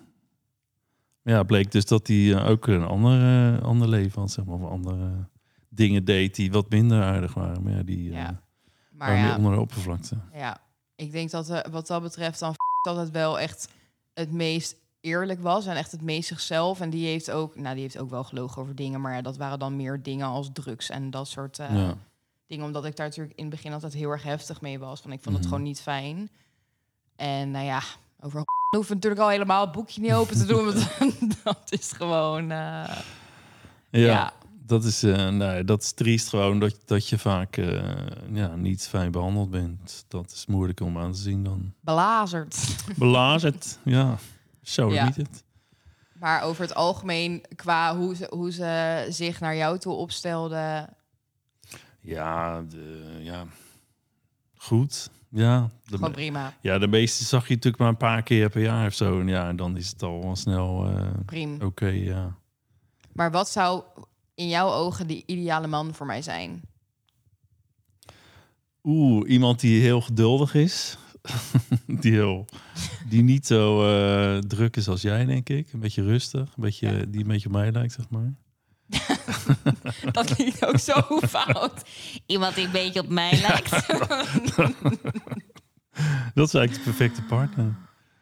[1.21, 4.45] Maar ja, bleek dus dat hij eh, ook een ander, eh, ander leven had, zeg
[4.45, 4.55] maar.
[4.55, 5.27] Of andere
[5.69, 7.63] dingen deed die wat minder aardig waren.
[7.63, 8.41] Maar ja, die ja.
[8.91, 10.17] Maar waren ja, onder de oppervlakte.
[10.33, 10.61] ja,
[10.95, 12.55] ik denk dat wat dat betreft dan
[12.87, 13.69] altijd wel echt
[14.13, 16.79] het meest eerlijk was en echt het meest zichzelf.
[16.79, 19.37] En die heeft ook, nou, die heeft ook wel gelogen over dingen, maar ja, dat
[19.37, 21.97] waren dan meer dingen als drugs en dat soort eh, ja.
[22.47, 22.65] dingen.
[22.65, 25.01] Omdat ik daar natuurlijk in het begin altijd heel erg heftig mee was.
[25.01, 25.53] Van ik vond het Mhm.
[25.53, 26.29] gewoon niet fijn.
[27.15, 27.81] En nou ja,
[28.19, 30.63] over we natuurlijk al helemaal het boekje niet open te doen.
[30.65, 30.87] want
[31.43, 32.41] dat is gewoon.
[32.51, 32.97] eh,
[33.89, 34.33] Ja, Ja.
[34.65, 37.55] Dat, is, eh, nee, dat is triest gewoon dat, dat je vaak
[38.33, 40.05] ja, niet fijn behandeld bent.
[40.07, 41.73] Dat is moeilijk om aan te zien dan.
[41.79, 42.75] belazerd.
[42.97, 44.17] Belazerd, ja.
[44.61, 45.05] Zo Ja.
[45.05, 45.43] niet het.
[46.13, 50.95] Maar over het algemeen, qua hoe ze, hoe ze zich naar jou toe opstelden.
[51.99, 53.45] Ja, de, ja,
[54.55, 55.09] goed.
[55.29, 56.53] Ja, de, Gewoon prima.
[56.61, 59.19] ja, de meeste zag je natuurlijk maar een paar keer per jaar of zo.
[59.19, 61.65] En ja, en dan is het al wel snel eh, Prima.
[61.65, 62.35] oké, ja.
[63.13, 63.83] Maar wat zou
[64.35, 66.61] in jouw ogen de ideale man voor mij zijn?
[68.83, 70.97] Oeh, iemand die heel geduldig is.
[72.01, 72.45] die, heel,
[73.09, 75.73] die niet zo eh, druk is als jij, denk ik.
[75.73, 76.41] Een beetje rustig.
[76.41, 77.05] Een beetje, Ja.
[77.07, 78.33] Die een beetje op mij lijkt, zeg maar.
[80.11, 80.93] Dat klinkt ook zo
[81.35, 81.81] fout.
[82.25, 83.71] Iemand die een beetje op mij lijkt.
[86.33, 87.75] Dat is eigenlijk de perfecte partner.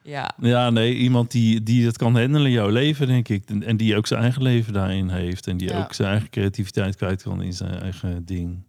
[0.03, 3.49] ja, Ja, nee, iemand die, die het kan handelen in jouw leven, denk ik.
[3.49, 5.47] En, en die ook zijn eigen leven daarin heeft.
[5.47, 5.79] En die Ja.
[5.83, 8.67] ook zijn eigen creativiteit kwijt kan in zijn eigen ding.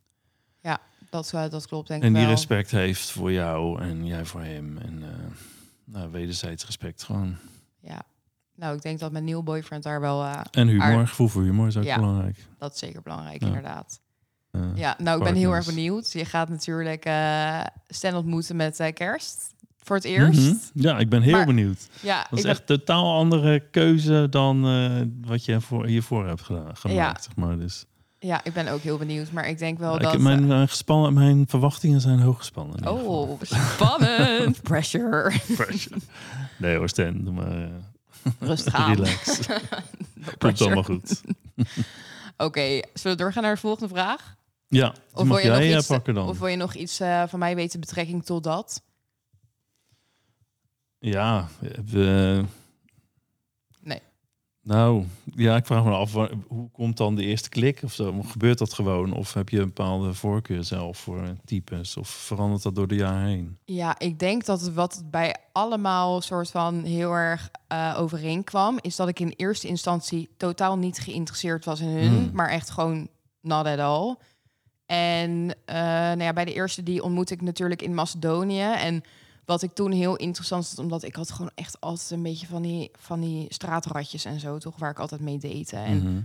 [1.11, 2.33] Dat, eh, dat klopt denk En ik die wel.
[2.35, 4.79] respect heeft voor jou en jij voor hem.
[4.79, 5.09] En eh,
[5.85, 7.37] nou, wederzijds respect gewoon.
[7.81, 8.03] Ja.
[8.55, 10.23] Nou, ik denk dat mijn nieuwe boyfriend daar wel...
[10.25, 11.97] eh, En humor, Aard- gevoel voor humor is ook Ja.
[11.99, 12.47] belangrijk.
[12.59, 13.47] dat is zeker belangrijk, Ja.
[13.47, 14.01] inderdaad.
[14.75, 16.13] Ja, nou, ik ben heel erg benieuwd.
[16.13, 19.55] Je gaat natuurlijk eh Stan ontmoeten met kerst.
[19.79, 20.41] Voor het eerst.
[20.41, 20.55] mhm.
[20.75, 21.89] Ja, ik ben heel Maar- benieuwd.
[22.03, 24.61] Ja, Dat is ben- echt een totaal andere keuze dan
[25.27, 27.25] wat je voor, hiervoor hebt gedaan, gemaakt.
[27.25, 27.59] Zeg maar.
[27.59, 27.85] dus,
[28.21, 29.33] ja, ik ben ook heel benieuwd.
[29.33, 30.19] Maar ik denk wel ik, dat...
[30.19, 32.89] mijn, eh, gespannen, mijn verwachtingen zijn hoog gespannen.
[32.89, 34.63] Oh, spannend.
[34.71, 35.33] Pressure.
[35.57, 35.97] Pressure.
[36.59, 37.69] Nee hoor, Stan, maar eh,
[38.39, 38.95] Rustig aan.
[38.95, 39.39] relax.
[40.15, 40.65] No Komt pressure.
[40.65, 41.21] allemaal goed.
[42.37, 42.61] Oké,
[42.95, 44.37] zullen we doorgaan naar de volgende vraag?
[44.69, 46.29] Ja, Of wil mag je nog jij eh, iets- pakken dan?
[46.29, 48.83] Of wil je nog iets eh, van mij weten betrekking tot dat?
[50.99, 51.49] Ja,
[51.85, 52.45] we...
[54.71, 55.05] Nou,
[55.35, 56.13] ja, ik vraag me af,
[56.49, 58.23] hoe komt dan de eerste klik of zo?
[58.23, 59.13] Gebeurt dat gewoon?
[59.13, 61.97] Of heb je een bepaalde voorkeur zelf voor types?
[61.97, 63.59] Of verandert dat door de jaren heen?
[63.65, 69.09] Ja, ik denk dat wat bij allemaal soort van heel erg eh overeenkwam, is dat
[69.09, 72.31] ik in eerste instantie totaal niet geïnteresseerd was in hun, Hmm.
[72.33, 73.09] maar echt gewoon
[73.41, 74.17] not at all.
[74.87, 78.73] En eh, nou ja, bij de eerste die ontmoette ik natuurlijk in Macedonië.
[78.79, 79.03] En
[79.51, 82.63] wat ik toen heel interessant vond, omdat ik had gewoon echt altijd een beetje van
[82.63, 85.73] die, van die straatratjes en zo, toch, waar ik altijd mee deed.
[85.73, 86.21] En Mhm.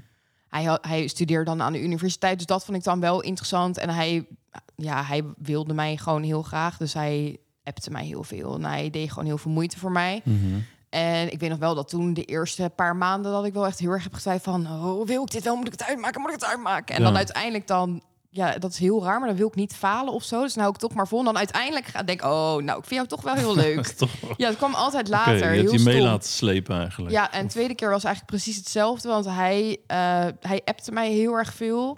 [0.49, 3.77] hij, had- hij studeerde dan aan de universiteit, dus dat vond ik dan wel interessant.
[3.77, 4.27] En hij,
[4.75, 8.55] ja, hij wilde mij gewoon heel graag, dus hij appte mij heel veel.
[8.55, 10.21] En hij deed gewoon heel veel moeite voor mij.
[10.23, 10.59] Mhm.
[10.89, 13.31] En ik weet nog wel dat toen de eerste paar maanden...
[13.31, 14.67] dat ik wel echt heel erg heb getwijfeld van...
[14.83, 15.55] Oh, wil ik dit wel?
[15.55, 16.21] Moet ik het uitmaken?
[16.21, 16.95] Moet ik het uitmaken?
[16.95, 17.07] En Ja.
[17.07, 18.01] dan uiteindelijk dan...
[18.35, 20.41] Ja, dat is heel raar, maar dan wil ik niet falen of zo.
[20.41, 21.19] Dus nou ik toch maar vol.
[21.19, 23.87] En dan uiteindelijk ga ik denk, oh, nou, ik vind jou toch wel heel leuk.
[23.87, 25.53] toch ja, het kwam altijd later.
[25.53, 27.13] je hebt je mee laten slepen eigenlijk.
[27.13, 29.07] Ja, en de tweede keer was eigenlijk precies hetzelfde.
[29.07, 29.97] Want hij, eh,
[30.39, 31.97] hij appte mij heel erg veel.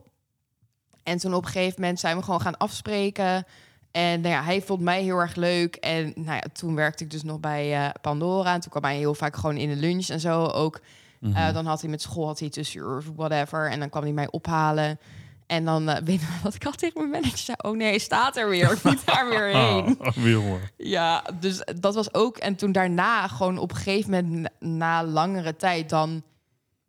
[1.04, 3.46] En toen op een gegeven moment zijn we gewoon gaan afspreken.
[3.92, 5.76] En nou ja, hij vond mij heel erg leuk.
[5.76, 8.54] En nou ja, toen werkte ik dus nog bij eh, Pandora.
[8.54, 10.82] En toen kwam hij heel vaak gewoon in de lunch en zo ook.
[11.20, 11.36] Mhm.
[11.36, 13.72] Eh, dan had hij met school had hij tussenuur of whatever.
[13.72, 15.00] En dan kwam hij mij ophalen.
[15.48, 17.38] En dan eh, weet wat ik had tegen mijn manager.
[17.38, 18.72] zei, Oh nee, staat er weer.
[18.72, 19.98] Ik moet daar weer heen.
[20.16, 20.72] Weer hoor.
[20.78, 22.38] Ja, dus dat was ook.
[22.38, 26.24] En toen daarna, gewoon op een gegeven moment, na, langere tijd, dan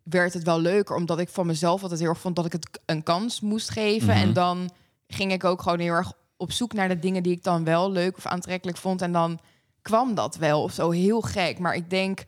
[0.03, 0.97] werd het wel leuker.
[0.97, 4.14] Omdat ik van mezelf altijd heel erg vond dat ik het een kans moest geven.
[4.14, 4.23] Mhm.
[4.23, 4.71] En dan
[5.07, 7.90] ging ik ook gewoon heel erg op zoek naar de dingen die ik dan wel
[7.90, 9.03] leuk of aantrekkelijk vond.
[9.03, 9.40] En dan
[9.83, 11.59] kwam dat wel of zo heel gek.
[11.59, 12.25] Maar ik denk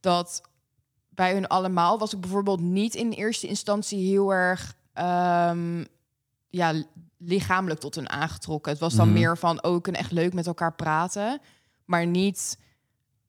[0.00, 0.42] dat
[1.08, 5.84] bij hun allemaal was ik bijvoorbeeld niet in eerste instantie heel erg ehm,
[6.48, 6.72] ja,
[7.18, 8.72] lichamelijk tot hun aangetrokken.
[8.72, 9.18] Het was dan Mhm.
[9.18, 11.40] meer van, oh, we kunnen echt leuk met elkaar praten.
[11.84, 12.58] Maar niet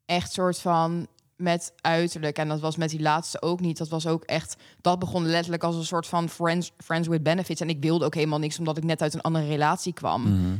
[0.06, 2.38] echt soort van met uiterlijk.
[2.38, 3.78] En dat was met die laatste ook niet.
[3.78, 7.62] Dat was ook echt, dat begon letterlijk als een soort van friends, friends with benefits.
[7.62, 10.22] En ik wilde ook helemaal niks, omdat ik net uit een andere relatie kwam.
[10.22, 10.56] Mhm.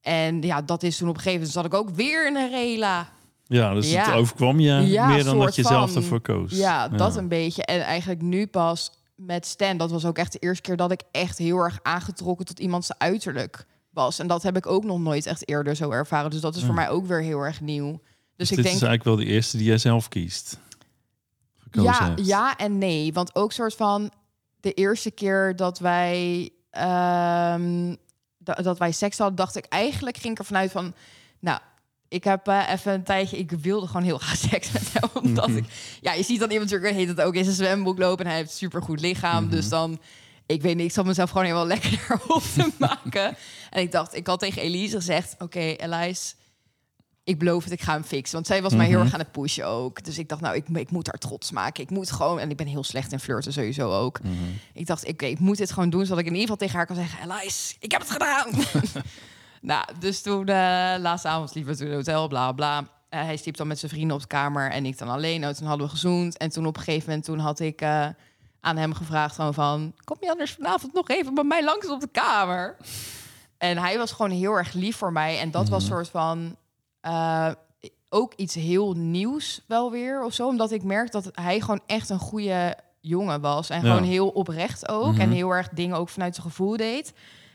[0.00, 2.50] En ja, dat is toen op een gegeven moment zat ik ook weer in een
[2.50, 3.08] rela.
[3.46, 4.04] Ja, dus Ja.
[4.04, 6.52] het overkwam je Ja, meer dan dat je zelf ervoor koos.
[6.52, 7.64] Ja, dat een beetje.
[7.64, 11.02] En eigenlijk nu pas met Stan, dat was ook echt de eerste keer dat ik
[11.10, 14.18] echt heel erg aangetrokken tot iemands uiterlijk was.
[14.18, 16.30] En dat heb ik ook nog nooit echt eerder zo ervaren.
[16.30, 17.90] Dus dat is voor mij ook weer heel erg nieuw.
[17.92, 18.00] Dus,
[18.36, 20.58] Dus ik dit denk, is eigenlijk wel de eerste die jij zelf kiest.
[21.58, 22.26] Gekozen ja, hebt.
[22.26, 23.12] ja en nee.
[23.12, 24.12] Want ook soort van
[24.60, 27.94] de eerste keer dat wij, ehm,
[28.38, 30.94] da- dat wij seks hadden, dacht ik eigenlijk, ging ik ervan uit van,
[31.38, 31.58] nou,
[32.08, 35.10] ik heb eh, even een tijdje, ik wilde gewoon heel graag seks met hem.
[35.22, 35.64] Omdat ik,
[36.00, 38.40] ja, je ziet dan iemand natuurlijk, heet het ook in zijn zwembroek lopen en hij
[38.40, 39.42] heeft een supergoed lichaam.
[39.44, 39.52] Mhm.
[39.54, 40.00] Dus dan,
[40.46, 43.36] ik weet niet, ik zal mezelf gewoon helemaal lekker daarop te maken.
[43.70, 46.34] En ik dacht, ik had tegen Elise gezegd, oké, Elise,
[47.24, 48.34] ik beloof het, ik ga hem fixen.
[48.34, 49.04] Want zij was mij heel Mhm.
[49.04, 50.04] erg aan het pushen ook.
[50.04, 51.82] Dus ik dacht, nou, ik, ik moet haar trots maken.
[51.82, 54.22] Ik moet gewoon, en ik ben heel slecht in flirten sowieso ook.
[54.22, 54.32] Mhm.
[54.72, 56.86] Ik dacht, oké, ik moet dit gewoon doen, zodat ik in ieder geval tegen haar
[56.86, 58.48] kan zeggen, Elise, ik heb het gedaan.
[59.60, 62.84] Nou, dus toen, eh laatste avond liepen we toen in het hotel, bla bla.
[63.08, 65.40] Eh, hij sliep dan met zijn vrienden op de kamer en ik dan alleen.
[65.40, 66.36] Nou, toen hadden we gezoend.
[66.36, 68.06] En toen op een gegeven moment, toen had ik eh,
[68.60, 69.92] aan hem gevraagd van...
[70.04, 72.76] kom je anders vanavond nog even bij mij langs op de kamer?
[73.58, 75.38] En hij was gewoon heel erg lief voor mij.
[75.40, 76.56] En dat was een soort van...
[78.08, 80.46] ook iets heel nieuws wel weer of zo.
[80.46, 83.70] Omdat ik merk dat hij gewoon echt een goede jongen was.
[83.70, 83.88] En Ja.
[83.94, 85.16] gewoon heel oprecht ook.
[85.18, 85.36] En Mhm.
[85.36, 87.12] heel erg dingen ook vanuit zijn gevoel deed.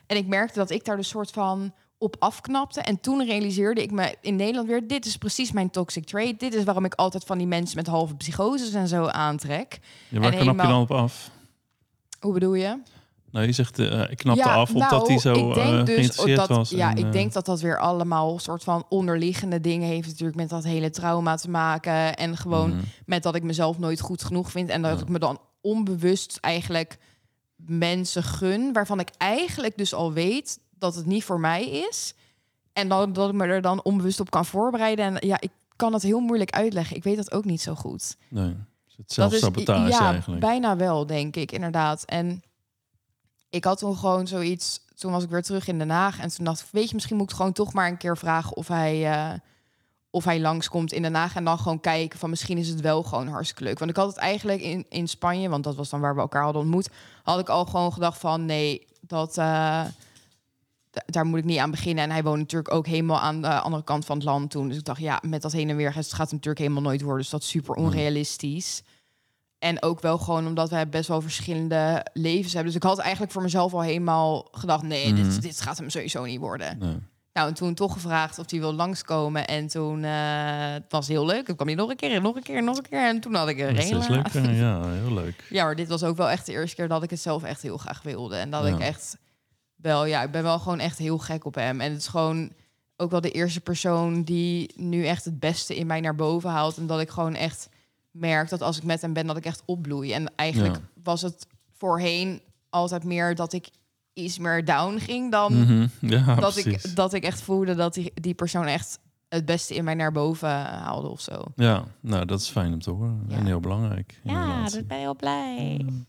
[0.07, 2.81] En ik merkte dat ik daar de soort van op afknapte.
[2.81, 4.87] En toen realiseerde ik me in Nederland weer...
[4.87, 6.39] dit is precies mijn toxic trait.
[6.39, 9.79] Dit is waarom ik altijd van die mensen met halve psychoses en zo aantrek.
[10.09, 11.31] Ja, waar En knap je dan op af?
[12.19, 12.77] Hoe bedoel je?
[13.31, 16.35] Nou, je zegt, eh, ik knapte af omdat hij zo nou, ik denk eh, dus
[16.35, 16.69] dat, was.
[16.69, 20.37] Ja, en, ik eh, denk dat dat weer allemaal soort van onderliggende dingen heeft natuurlijk
[20.37, 22.79] met dat hele trauma te maken en gewoon mhm.
[23.05, 25.01] met dat ik mezelf nooit goed genoeg vind en dat Ja.
[25.01, 26.97] ik me dan onbewust eigenlijk
[27.55, 32.13] mensen gun waarvan ik eigenlijk dus al weet dat het niet voor mij is
[32.73, 35.93] en dan dat ik me er dan onbewust op kan voorbereiden en ja, ik kan
[35.93, 36.95] het heel moeilijk uitleggen.
[36.95, 38.17] Ik weet dat ook niet zo goed.
[38.29, 38.43] Nee,
[38.97, 40.41] het is Dat is- zelfsabotage ja, eigenlijk.
[40.41, 42.03] bijna wel, denk ik, inderdaad.
[42.05, 42.43] En
[43.49, 44.79] ik had toen gewoon zoiets...
[44.95, 46.19] Toen was ik weer terug in Den Haag.
[46.19, 48.55] En toen dacht ik, weet je, misschien moet ik gewoon toch maar een keer vragen...
[48.55, 49.33] of hij, eh,
[50.09, 51.35] of hij langskomt in Den Haag.
[51.35, 53.79] En dan gewoon kijken van misschien is het wel gewoon hartstikke leuk.
[53.79, 55.49] Want ik had het eigenlijk in, in Spanje...
[55.49, 56.89] want dat was dan waar we elkaar hadden ontmoet...
[57.23, 59.37] had ik al gewoon gedacht van nee, dat...
[59.37, 59.85] eh,
[61.05, 62.03] daar moet ik niet aan beginnen.
[62.03, 64.67] En hij woont natuurlijk ook helemaal aan de andere kant van het land toen.
[64.67, 67.01] Dus ik dacht, ja, met dat heen en weer het gaat hem natuurlijk helemaal nooit
[67.01, 67.21] worden.
[67.21, 68.81] Dus dat is super onrealistisch.
[69.59, 72.71] En ook wel gewoon omdat wij best wel verschillende levens hebben.
[72.73, 74.83] Dus ik had eigenlijk voor mezelf al helemaal gedacht...
[74.83, 76.77] nee, dit, dit gaat hem sowieso niet worden.
[76.79, 76.97] Nee.
[77.33, 79.47] Nou, en toen toch gevraagd of hij wil langskomen.
[79.47, 80.11] En toen eh,
[80.73, 81.45] het was heel leuk.
[81.45, 83.05] Toen kwam hij nog een keer, en nog een keer, en nog een keer.
[83.07, 83.73] En toen had ik een
[84.09, 84.33] leuk.
[84.33, 84.51] hè?
[84.51, 85.43] Ja, heel leuk.
[85.49, 87.61] Ja, maar dit was ook wel echt de eerste keer dat ik het zelf echt
[87.61, 88.35] heel graag wilde.
[88.35, 88.73] En dat Ja.
[88.73, 89.17] ik echt
[89.81, 91.81] wel, ja, ik ben wel gewoon echt heel gek op hem.
[91.81, 92.51] En het is gewoon
[92.97, 96.77] ook wel de eerste persoon die nu echt het beste in mij naar boven haalt.
[96.77, 97.69] En dat ik gewoon echt
[98.11, 100.13] merk dat als ik met hem ben, dat ik echt opbloei.
[100.13, 100.81] En eigenlijk Ja.
[101.03, 103.69] was het voorheen altijd meer dat ik
[104.13, 105.87] iets meer down ging dan Mhm.
[105.99, 106.83] Ja, dat, precies.
[106.85, 110.11] ik, dat ik echt voelde dat die, die persoon echt het beste in mij naar
[110.11, 111.41] boven haalde of zo.
[111.55, 113.25] Ja, nou, dat is fijn om te horen.
[113.27, 113.35] Ja.
[113.37, 114.19] En heel belangrijk.
[114.23, 114.83] een relatie.
[114.83, 115.55] ben heel blij.
[115.57, 116.05] Rapapapapapapapam.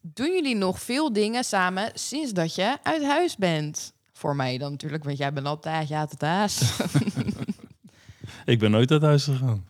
[0.00, 3.92] Doen jullie nog veel dingen samen sinds dat je uit huis bent?
[4.12, 6.20] Voor mij dan natuurlijk, want jij bent altijd ja tot.
[8.44, 9.69] Ik ben nooit uit huis gegaan.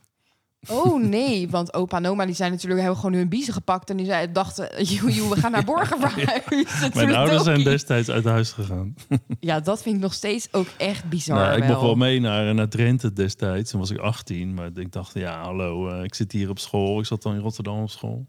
[0.69, 3.97] Oh nee, want opa en oma die zijn natuurlijk hebben gewoon hun biezen gepakt en
[3.97, 6.91] die zei, dachten, joe, joe, we gaan naar Borgen verhuizen.
[6.93, 8.95] Mijn ouders zijn destijds uit huis gegaan.
[9.39, 11.37] Ja, dat vind ik nog steeds ook echt bizar.
[11.37, 13.71] Nou, ik mocht wel mee naar, naar Drenthe destijds.
[13.71, 14.53] Toen was ik 18.
[14.53, 16.99] Maar ik dacht, ja, hallo, eh, ik zit hier op school.
[16.99, 18.27] Ik zat dan in Rotterdam op school.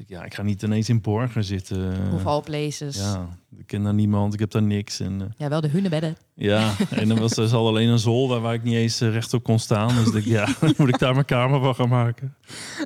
[0.00, 2.12] Ik, ja, ik ga niet ineens in Borgen zitten.
[2.14, 2.96] Of all places.
[2.96, 3.02] Ja,
[3.50, 4.34] Ja, ik ken daar niemand.
[4.34, 5.00] Ik heb daar niks.
[5.00, 6.16] En, eh, wel de hunnebedden.
[6.34, 9.42] ja, en dan was er zal alleen een zolder waar ik niet eens eh, rechtop
[9.42, 10.04] kon staan.
[10.04, 12.34] Dus ik ja, dan moet ik daar mijn kamer van gaan maken.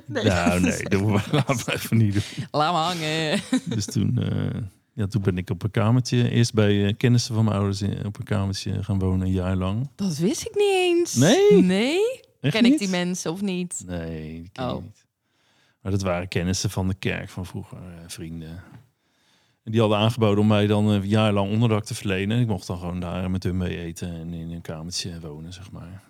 [0.05, 1.01] nou, nee, dat
[1.31, 2.45] laten we even niet doen.
[2.51, 3.41] Laat me hangen.
[3.65, 4.61] Dus toen, eh,
[4.93, 8.17] ja, toen ben ik op een kamertje, eerst bij kennissen van mijn ouders in, op
[8.19, 9.89] een kamertje gaan wonen, een jaar lang.
[9.95, 11.13] Dat wist ik niet eens.
[11.15, 11.61] Nee?
[11.61, 11.99] Nee?
[12.41, 13.83] Echt Ken ik die mensen of niet?
[13.87, 14.81] Nee, die ken Oh.
[14.81, 15.04] niet.
[15.85, 18.63] Maar dat waren kennissen van de kerk van vroeger, eh, vrienden.
[19.63, 22.39] En die hadden aangeboden om mij dan een jaar lang onderdak te verlenen.
[22.39, 25.71] Ik mocht dan gewoon daar met hun mee eten en in een kamertje wonen, zeg
[25.71, 26.03] maar.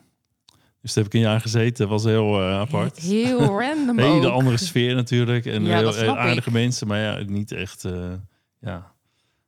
[0.81, 1.77] Dus daar heb ik een jaar gezeten.
[1.77, 2.97] Dat was heel eh, apart.
[2.97, 4.33] Heel random Een hele ook.
[4.33, 5.45] andere sfeer natuurlijk.
[5.45, 6.87] En Ja, heel, aardige mensen.
[6.87, 8.13] Maar ja, niet echt eh,
[8.59, 8.94] ja,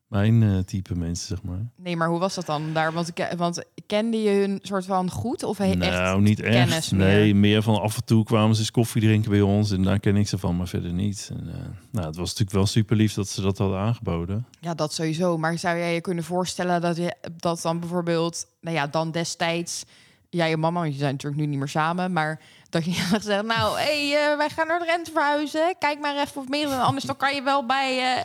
[0.08, 1.65] mijn eh, type mensen, zeg maar.
[1.76, 2.93] Nee, maar hoe was dat dan daar?
[2.93, 5.43] Want, want kende je hun soort van goed?
[5.43, 6.91] Of he- nou, echt niet echt.
[6.91, 7.08] meer?
[7.08, 9.72] Nee, meer van af en toe kwamen ze eens koffie drinken bij ons.
[9.72, 11.30] En daar ken ik ze van, maar verder niet.
[11.32, 11.56] En, eh,
[11.91, 14.46] nou, het was natuurlijk wel super lief dat ze dat hadden aangeboden.
[14.60, 15.38] Ja, dat sowieso.
[15.38, 19.86] Maar zou jij je kunnen voorstellen dat je dat dan bijvoorbeeld, nou ja, dan destijds,
[20.30, 23.22] jij en mama, want je zijn natuurlijk nu niet meer samen, maar dat je had
[23.22, 25.76] gezegd, nou, hé, hey, eh, wij gaan naar Drenthe verhuizen.
[25.80, 28.24] Kijk maar even of meer, anders dan kan je wel bij,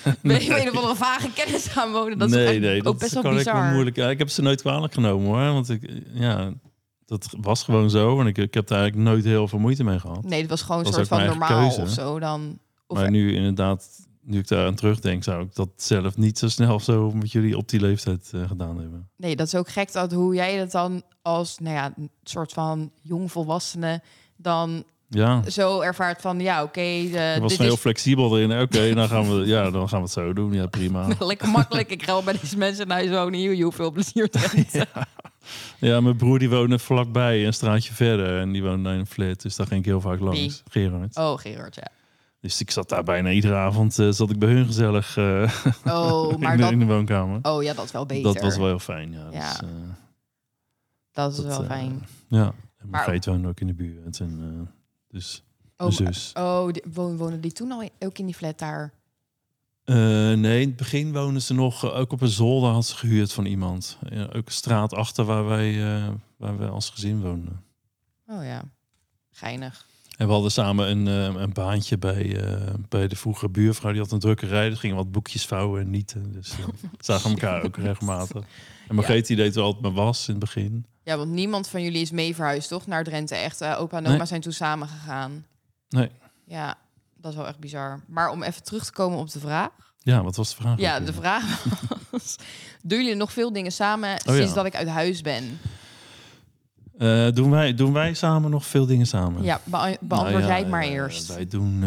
[0.04, 2.18] eh bij een of andere vage kennis gaan wonen.
[2.18, 3.72] Dat is nee, echt nee, ook dat best kan wel ik bizar.
[3.72, 3.96] moeilijk.
[3.96, 5.52] Ja, ik heb ze nooit kwalijk genomen hoor.
[5.52, 6.52] Want ik, ja,
[7.04, 8.20] dat was gewoon zo.
[8.20, 10.24] En ik, ik heb daar eigenlijk nooit heel veel moeite mee gehad.
[10.24, 11.80] Nee, het was gewoon een soort van normaal keuze.
[11.80, 12.58] of zo dan.
[12.86, 13.88] Of maar nu inderdaad,
[14.22, 17.56] nu ik daar aan terugdenk, zou ik dat zelf niet zo snel zo met jullie
[17.56, 19.10] op die leeftijd eh, gedaan hebben.
[19.16, 22.52] Nee, dat is ook gek dat hoe jij dat dan als, nou ja, een soort
[22.52, 24.02] van jongvolwassene
[24.36, 28.60] dan Ja, zo ervaart van, ja, oké, eh, ik was dit heel is flexibel erin.
[28.60, 30.52] Oké, dan gaan we, ja, dan gaan we het zo doen.
[30.52, 31.06] Ja, prima.
[31.18, 31.90] lekker makkelijk.
[31.90, 33.38] Ik ga wel bij deze mensen naar huis wonen.
[33.38, 34.84] Hier, joh, veel plezier te
[35.78, 38.40] Ja, mijn broer die woonde vlakbij, een straatje verder.
[38.40, 40.38] En die woonde in een flat, dus daar ging ik heel vaak langs.
[40.40, 40.52] Wie?
[40.70, 41.16] Gerard.
[41.16, 41.88] Oh, Gerard, ja.
[42.40, 45.52] Dus ik zat daar bijna iedere avond, eh, zat ik bij hun gezellig eh,
[45.84, 46.72] Oh, maar in, de, dat...
[46.72, 47.38] in de woonkamer.
[47.42, 48.22] Oh ja, dat is wel beter.
[48.32, 49.28] Dat was wel heel fijn, ja.
[49.32, 49.48] Ja.
[49.50, 49.68] Dus, eh,
[51.12, 52.06] Dat is dat, wel eh, fijn.
[52.28, 52.44] ja,
[52.78, 54.20] en mijn Maar- woonde ook in de buurt.
[54.20, 54.79] En, eh,
[55.10, 55.42] dus
[55.76, 56.30] Oh, zus.
[56.34, 58.92] oh die, wo- wonen die toen al in- ook in die flat daar?
[59.84, 59.96] Eh,
[60.32, 63.32] nee, in het begin woonden ze nog, eh, ook op een zolder had ze gehuurd
[63.32, 63.98] van iemand.
[64.10, 67.62] Ja, ook een straat achter waar wij, eh, waar wij als gezin woonden.
[68.26, 68.62] Oh ja,
[69.32, 69.86] geinig.
[70.16, 71.06] En we hadden samen een,
[71.42, 72.40] een baantje bij,
[72.88, 73.92] bij de vroegere buurvrouw.
[73.92, 74.68] Die had een drukkerij.
[74.68, 76.32] Dus gingen wat boekjes vouwen en nieten.
[76.32, 76.66] Dus uh,
[76.98, 78.44] zagen elkaar ook regelmatig.
[78.88, 80.86] En Margreet die deed wel altijd mijn was in het begin.
[81.02, 82.86] Ja, want niemand van jullie is mee verhuisd, toch?
[82.86, 83.34] Naar Drenthe.
[83.34, 84.26] Echt, eh, opa en oma Nee.
[84.26, 85.46] zijn toen samen gegaan.
[85.88, 86.10] Nee.
[86.44, 86.78] Ja,
[87.16, 88.00] dat is wel echt bizar.
[88.06, 89.68] Maar om even terug te komen op de vraag.
[89.98, 90.78] Ja, wat was de vraag?
[90.78, 91.64] Ja, de vraag
[92.10, 92.36] was...
[92.82, 94.34] Doen jullie nog veel dingen samen ja.
[94.34, 95.60] sinds dat ik uit huis ben?
[96.98, 99.42] Eh, doen, wij, doen wij samen nog veel dingen samen?
[99.42, 101.26] Ja, beantwoord Nou ja, jij het maar eh, eerst.
[101.26, 101.82] Wij doen...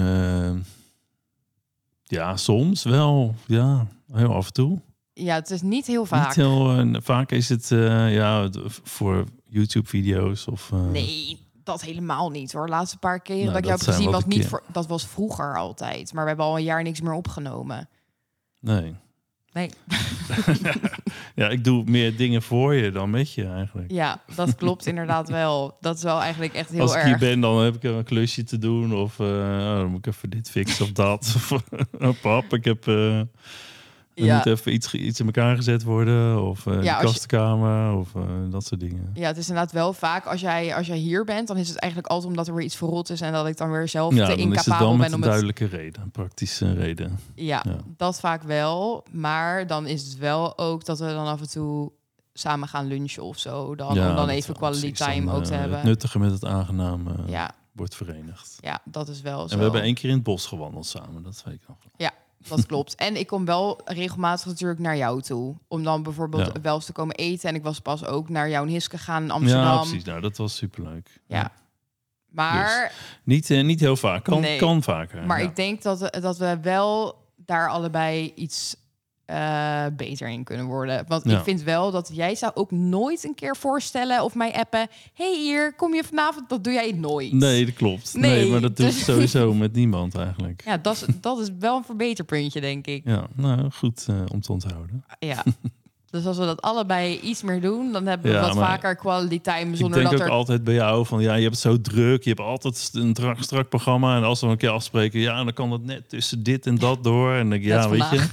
[2.03, 3.35] ja, soms wel.
[3.47, 4.81] Ja, heel af en toe.
[5.13, 6.25] Ja, het is niet heel vaak.
[6.25, 8.49] Niet heel, eh, vaak is het eh, ja,
[8.83, 10.71] voor YouTube-video's of...
[10.71, 12.67] eh, Nee, dat helemaal niet hoor.
[12.69, 14.63] Laatste paar keren Nou, dat ik jou heb gezien was niet voor.
[14.71, 16.13] Dat was vroeger altijd.
[16.13, 17.89] Maar we hebben al een jaar niks meer opgenomen.
[18.59, 18.95] Nee.
[19.53, 19.69] Nee.
[21.35, 23.91] Ja, ik doe meer dingen voor je dan met je eigenlijk.
[23.91, 25.77] Ja, dat klopt inderdaad wel.
[25.81, 27.05] Dat is wel eigenlijk echt heel Als ik erg.
[27.07, 28.93] hier ben, dan heb ik een klusje te doen.
[28.95, 31.35] Of oh, dan moet ik even dit fixen of dat.
[31.99, 32.85] Of pap, ik heb...
[34.15, 34.35] er Ja.
[34.35, 36.43] moet even iets, iets in elkaar gezet worden.
[36.43, 37.95] Of Ja, de je- kastkamer.
[37.97, 39.09] Of eh, dat soort dingen.
[39.13, 41.77] Ja, het is inderdaad wel vaak als jij, als jij hier bent, dan is het
[41.77, 44.25] eigenlijk altijd omdat er weer iets verrot is en dat ik dan weer zelf Ja,
[44.25, 45.23] te incapabel ben een om het.
[45.23, 46.01] duidelijke reden.
[46.01, 47.19] Een praktische reden.
[47.35, 47.75] Ja, Ja.
[47.97, 49.05] dat vaak wel.
[49.11, 51.91] Maar dan is het wel ook dat we dan af en toe
[52.33, 53.75] samen gaan lunchen of zo.
[53.75, 55.77] Dan, ja, om dan even quality time Dan, ook te eh, hebben.
[55.77, 58.57] Het nuttige met het aangename Ja, wordt verenigd.
[58.61, 59.51] ja, dat is wel zo.
[59.53, 61.23] En we hebben één keer in het bos gewandeld samen.
[61.23, 61.77] Dat weet ik nog.
[62.47, 62.95] Dat klopt.
[62.95, 65.55] En ik kom wel regelmatig natuurlijk naar jou toe.
[65.67, 66.61] Om dan bijvoorbeeld Ja.
[66.61, 67.49] wel eens te komen eten.
[67.49, 69.65] En ik was pas ook naar jouw Hiske gegaan in Amsterdam.
[69.65, 70.03] Ja, precies.
[70.03, 71.19] Nou, dat was superleuk.
[71.27, 71.51] Ja.
[72.29, 72.91] Maar,
[73.23, 74.23] Niet, eh, niet heel vaak.
[74.23, 74.57] Kan, Nee.
[74.57, 75.25] kan vaker.
[75.25, 75.47] maar ja.
[75.49, 78.75] ik denk dat, dat we wel daar allebei iets
[79.25, 81.05] eh, beter in kunnen worden.
[81.07, 81.37] Want Ja.
[81.37, 84.87] ik vind wel dat jij zou ook nooit een keer voorstellen of mij appen.
[85.13, 86.49] hey hier, kom je vanavond?
[86.49, 87.31] Dat doe jij nooit.
[87.31, 88.13] Nee, dat klopt.
[88.13, 90.61] Nee, Nee, maar dat doe ik dus- sowieso met niemand eigenlijk.
[90.65, 93.01] Ja, dat is, dat is wel een verbeterpuntje, denk ik.
[93.05, 95.03] Ja, nou goed eh, om te onthouden.
[95.19, 95.43] Ja.
[96.09, 99.41] Dus als we dat allebei iets meer doen, dan hebben we Ja, wat vaker quality
[99.41, 100.33] time ik zonder denk dat ook er.
[100.33, 103.43] altijd bij jou van ja, je hebt het zo druk, je hebt altijd een strak,
[103.43, 106.65] strak programma en als we een keer afspreken, ja, dan kan dat net tussen dit
[106.65, 107.33] en dat door.
[107.33, 108.27] En ik, ja, weet je.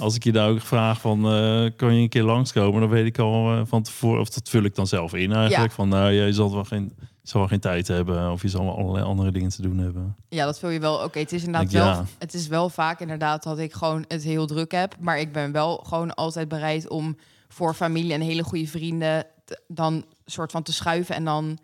[0.00, 3.06] Als ik je daar ook vraag van, eh, kan je een keer langskomen, dan weet
[3.06, 5.74] ik al eh, van tevoren, of dat vul ik dan zelf in eigenlijk, Ja.
[5.76, 8.76] van nou, je zal wel geen, zal wel geen tijd hebben of je zal wel
[8.78, 10.16] allerlei andere dingen te doen hebben.
[10.28, 10.94] Ja, dat vul je wel.
[11.04, 11.84] Oké, het is inderdaad wel.
[11.86, 12.04] ja.
[12.18, 14.96] Het is wel vaak inderdaad dat ik gewoon het heel druk heb.
[15.00, 17.16] Maar ik ben wel gewoon altijd bereid om
[17.48, 21.58] voor familie en hele goede vrienden te- dan soort van te schuiven en dan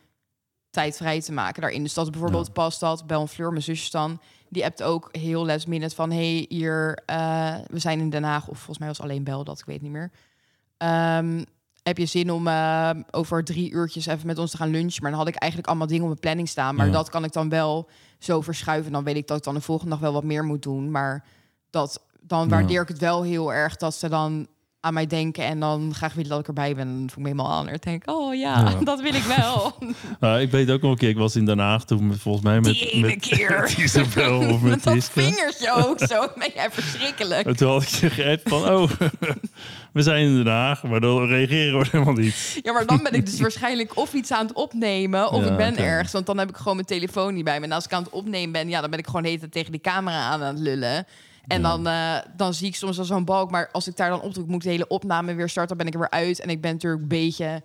[0.71, 1.83] tijd vrij te maken daarin.
[1.83, 2.53] Dus dat bijvoorbeeld Ja.
[2.53, 3.07] past dat.
[3.07, 4.21] Bel en Fleur, mijn zusjes dan,
[4.53, 6.11] die hebt ook heel last minute van...
[6.11, 8.49] hey, hier, eh, we zijn in Den Haag.
[8.49, 10.11] Of volgens mij was alleen Bel dat, ik weet niet meer.
[10.77, 11.45] Ehm,
[11.83, 15.03] heb je zin om eh, over drie uurtjes even met ons te gaan lunchen?
[15.03, 16.75] Maar dan had ik eigenlijk allemaal dingen op mijn planning staan.
[16.75, 16.93] Maar Ja.
[16.93, 17.89] dat kan ik dan wel
[18.19, 18.93] zo verschuiven.
[18.93, 20.91] Dan weet ik dat ik dan de volgende dag wel wat meer moet doen.
[20.91, 21.25] Maar
[21.71, 22.49] dat, dan Ja.
[22.49, 24.47] waardeer ik het wel heel erg dat ze dan
[24.85, 26.87] aan mij denken en dan graag willen dat ik erbij ben.
[26.89, 27.69] En dan voel ik me helemaal aan.
[27.69, 28.79] En denk ik, oh ja, Ja.
[28.85, 29.75] dat wil ik wel.
[30.21, 32.61] Nou, ik weet ook nog een keer, ik was in Den Haag toen volgens mij
[32.61, 33.61] met, Die ene met, keer.
[33.61, 36.27] met Isabel of met dat vingertje ook zo.
[36.37, 37.47] Ben jij verschrikkelijk.
[37.47, 38.91] En toen had ik je geappt van, oh,
[39.93, 42.61] we zijn in Den Haag, maar dan reageren we helemaal niet.
[42.63, 45.31] Ja, maar dan ben ik dus waarschijnlijk of iets aan het opnemen...
[45.31, 47.65] of Ja, ik ben ergens, want dan heb ik gewoon mijn telefoon niet bij me.
[47.67, 49.53] En als ik aan het opnemen ben, ja, dan ben ik gewoon de hele tijd
[49.53, 51.07] tegen die camera aan aan het lullen.
[51.47, 51.69] En Ja.
[51.69, 53.51] dan, eh, dan zie ik soms wel zo'n balk.
[53.51, 55.77] Maar als ik daar dan op druk, moet ik de hele opname weer starten.
[55.77, 56.41] Dan ben ik er weer uit.
[56.41, 57.63] En ik ben natuurlijk een beetje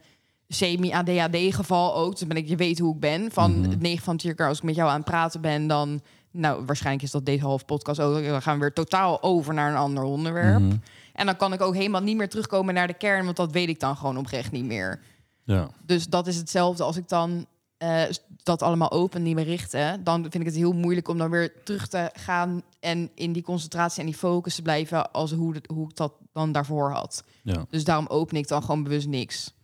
[0.48, 2.18] semi-ADHD geval ook.
[2.18, 3.32] Dus ben ik, je weet hoe ik ben.
[3.32, 6.02] Van het 9 van 10 keer als ik met jou aan het praten ben, dan...
[6.32, 8.26] Nou, waarschijnlijk is dat deze half podcast ook.
[8.26, 10.60] Dan gaan we weer totaal over naar een ander onderwerp.
[10.60, 10.76] Mhm.
[11.14, 13.70] En dan kan ik ook helemaal niet meer terugkomen naar de kern, want dat weet
[13.70, 15.00] ik dan gewoon oprecht niet meer.
[15.44, 17.46] Ja, Dus dat is hetzelfde als ik dan
[17.78, 18.02] eh,
[18.44, 21.88] dat allemaal open, die berichten, dan vind ik het heel moeilijk om dan weer terug
[21.88, 25.96] te gaan en in die concentratie en die focus te blijven als hoe, hoe ik
[25.96, 27.24] dat dan daarvoor had.
[27.44, 27.66] Ja.
[27.70, 29.56] Dus daarom open ik dan gewoon bewust niks.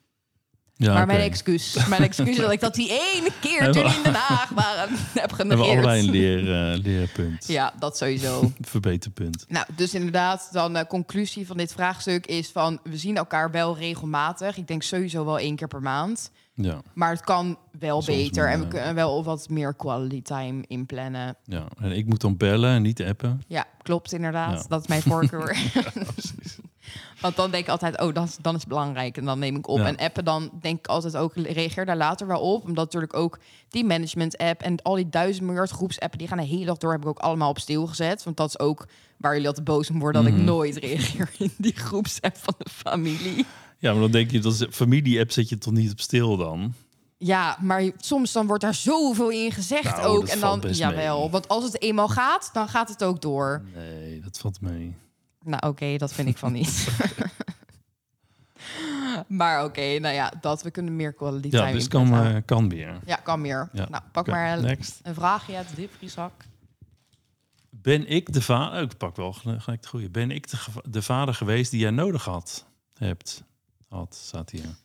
[0.76, 3.90] Ja, maar mijn excuus, mijn excuus is dat ik dat die ene keer toen we-
[3.98, 5.70] in Den Haag waren, heb We hebben genegeerd.
[5.78, 7.48] allebei een leer, eh, leerpunt.
[7.48, 8.52] Ja, dat sowieso.
[8.62, 9.46] Verbeterpunt.
[9.48, 12.80] Nou, dus inderdaad, dan de conclusie van dit vraagstuk is van...
[12.84, 14.58] we zien elkaar wel regelmatig.
[14.58, 16.32] Ik denk sowieso wel één keer per maand.
[16.56, 18.50] Ja, Maar het kan wel Soms beter.
[18.50, 21.36] En we kunnen wel wat meer quality time inplannen.
[21.44, 21.68] ja.
[21.82, 23.42] En ik moet dan bellen en niet appen.
[23.48, 24.62] Ja, klopt inderdaad.
[24.62, 24.66] Ja.
[24.68, 25.58] Dat is mijn voorkeur.
[27.22, 29.18] Want dan denk ik altijd, oh, dan, dan is het belangrijk.
[29.18, 29.78] En dan neem ik op.
[29.78, 29.86] Ja.
[29.86, 32.64] En appen, dan denk ik altijd ook, reageer daar later wel op.
[32.64, 33.40] Omdat natuurlijk ook
[33.70, 36.18] die management-app en al die duizend miljard groepsappen...
[36.18, 38.24] die gaan de hele dag door, heb ik ook allemaal op stil gezet.
[38.24, 38.88] Want dat is ook
[39.18, 40.24] waar jullie altijd boos om worden...
[40.24, 43.46] dat ik nooit reageer in die groepsapp van de familie.
[43.84, 46.74] Ja, maar dan denk je, dat is- familie-app zet je toch niet op stil dan?
[47.18, 50.28] Ja, maar soms dan wordt daar zoveel in gezegd Nou, ook.
[50.28, 51.22] En dan, jawel.
[51.22, 51.30] mee.
[51.30, 53.64] Want als het eenmaal gaat, dan gaat het ook door.
[53.76, 54.96] Nee, dat valt mee.
[55.44, 56.88] Nou, oké, dat vind ik van niet.
[59.28, 63.00] maar oké, nou ja, dat we kunnen meer quality Ja, dus kan, eh, kan weer.
[63.06, 63.70] Ja, kan meer.
[63.74, 63.88] Ja.
[63.90, 65.00] Nou, pak maar een, next.
[65.04, 66.32] een vraagje uit de diepvrieszak.
[67.70, 68.82] Ben ik de vader...
[68.82, 70.10] ik pak wel gel- gelijk de goede.
[70.10, 70.58] Ben ik de,
[70.90, 72.66] de vader geweest die jij nodig had?
[72.98, 73.44] Hebt.
[73.94, 74.76] Had, staat hier.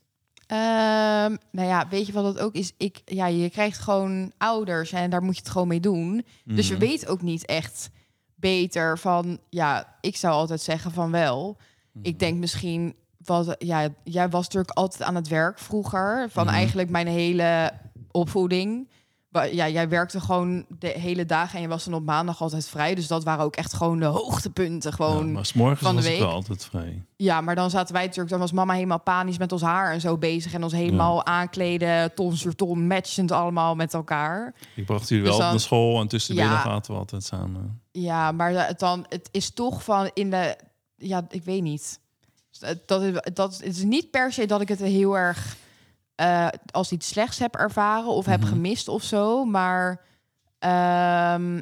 [0.46, 2.72] Ehm, nou ja, weet je wat dat ook is?
[2.76, 6.24] Ik, ja, je krijgt gewoon ouders en daar moet je het gewoon mee doen.
[6.44, 6.82] Dus je Mhm.
[6.84, 7.90] weet ook niet echt
[8.34, 9.38] beter van...
[9.50, 11.56] Ja, ik zou altijd zeggen van wel.
[11.92, 12.06] Mhm.
[12.06, 12.94] Ik denk misschien...
[13.24, 16.28] Wat, ja, jij was natuurlijk altijd aan het werk vroeger.
[16.30, 16.54] Van Mhm.
[16.54, 17.72] eigenlijk mijn hele
[18.10, 18.88] opvoeding.
[19.30, 22.94] Ja, jij werkte gewoon de hele dagen en je was dan op maandag altijd vrij.
[22.94, 24.92] Dus dat waren ook echt gewoon de hoogtepunten.
[24.92, 26.20] Gewoon, Ja, maar s'morgens van de was ik week.
[26.20, 27.04] wel altijd vrij.
[27.16, 30.00] ja, maar dan zaten wij natuurlijk, dan was mama helemaal panisch met ons haar en
[30.00, 30.52] zo bezig.
[30.52, 34.54] En ons helemaal aankleden, ton sur ton, matchend allemaal met elkaar.
[34.74, 36.46] Ik bracht jullie Dus wel dan- naar school en tussen de Ja.
[36.48, 37.80] middag aten we altijd samen.
[37.92, 40.56] Ja, maar het dan, het is toch van in de,
[40.96, 42.00] ja, ik weet niet.
[42.86, 45.56] Dat is, dat het is niet per se dat ik het heel erg
[46.18, 48.48] eh, als iets slechts heb ervaren of heb Mhm.
[48.48, 49.44] gemist of zo.
[49.44, 50.00] Maar
[50.58, 51.60] ehm,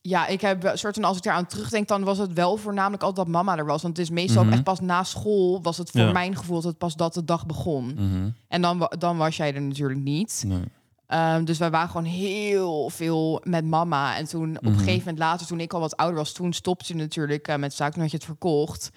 [0.00, 3.02] ja, ik heb een soort van als ik eraan terugdenk, dan was het wel voornamelijk
[3.02, 3.82] altijd dat mama er was.
[3.82, 4.52] Want het is meestal Mhm.
[4.52, 6.12] echt pas na school was het voor Ja.
[6.12, 7.94] mijn gevoel dat het pas dat de dag begon.
[7.94, 8.28] Mhm.
[8.48, 10.42] En dan, dan was jij er natuurlijk niet.
[10.46, 10.64] Nee.
[11.06, 14.16] Ehm, dus wij waren gewoon heel veel met mama.
[14.16, 16.84] En toen op een gegeven moment later, toen ik al wat ouder was, toen stopte
[16.86, 17.92] je natuurlijk eh, met zaak.
[17.92, 18.90] Toen had je het verkocht.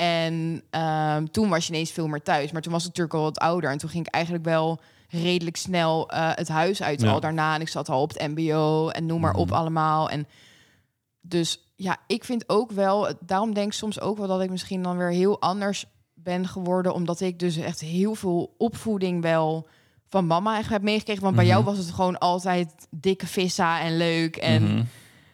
[0.00, 2.52] En ehm, toen was je ineens veel meer thuis.
[2.52, 3.70] Maar toen was ik natuurlijk al wat ouder.
[3.70, 7.10] En toen ging ik eigenlijk wel redelijk snel eh, het huis uit Ja.
[7.10, 7.54] al daarna.
[7.54, 9.56] En ik zat al op het mbo en noem maar op Mhm.
[9.56, 10.10] allemaal.
[10.10, 10.26] En
[11.20, 13.12] dus ja, ik vind ook wel...
[13.20, 15.84] Daarom denk ik soms ook wel dat ik misschien dan weer heel anders
[16.14, 16.94] ben geworden.
[16.94, 19.68] Omdat ik dus echt heel veel opvoeding wel
[20.08, 21.22] van mama echt heb meegekregen.
[21.22, 21.52] Want bij Mhm.
[21.54, 24.36] jou was het gewoon altijd dikke vissa en leuk.
[24.36, 24.82] En Mhm.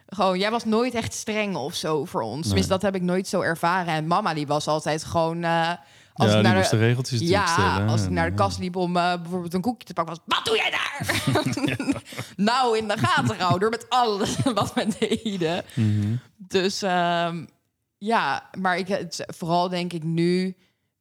[0.07, 2.33] Gewoon, jij was nooit echt streng of zo voor ons.
[2.33, 2.43] Nee.
[2.43, 3.93] Tenminste, dat heb ik nooit zo ervaren.
[3.93, 5.43] En mama, die was altijd gewoon...
[5.43, 5.71] eh,
[6.17, 7.87] als ja, ik naar de regeltjes ja, stellen.
[7.87, 8.37] als ik naar de ja.
[8.37, 11.21] kast liep om eh, bijvoorbeeld een koekje te pakken, was wat doe jij daar?
[12.49, 15.63] nou, in de gaten houden met alles wat we deden.
[15.73, 16.15] Mhm.
[16.37, 17.45] Dus ehm,
[17.97, 20.55] ja, maar ik, het, vooral denk ik nu,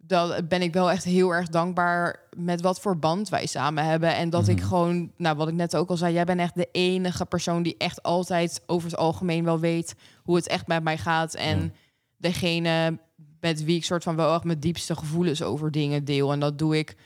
[0.07, 4.15] dat ben ik wel echt heel erg dankbaar met wat voor band wij samen hebben.
[4.15, 4.67] En dat ik Mhm.
[4.67, 7.75] gewoon, nou wat ik net ook al zei, jij bent echt de enige persoon die
[7.79, 11.35] echt altijd over het algemeen wel weet hoe het echt met mij gaat.
[11.35, 11.71] En Ja.
[12.17, 12.99] degene
[13.41, 16.33] met wie ik soort van wel echt mijn diepste gevoelens over dingen deel.
[16.33, 16.97] En dat doe ik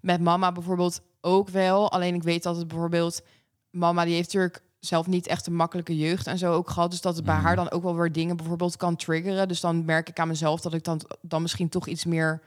[0.00, 1.92] met mama bijvoorbeeld ook wel.
[1.92, 3.22] Alleen ik weet dat het bijvoorbeeld,
[3.70, 6.90] mama die heeft natuurlijk zelf niet echt een makkelijke jeugd en zo ook gehad.
[6.90, 7.44] Dus dat het bij Mhm.
[7.44, 9.48] haar dan ook wel weer dingen bijvoorbeeld kan triggeren.
[9.48, 12.40] Dus dan merk ik aan mezelf dat ik dan, dan misschien toch iets meer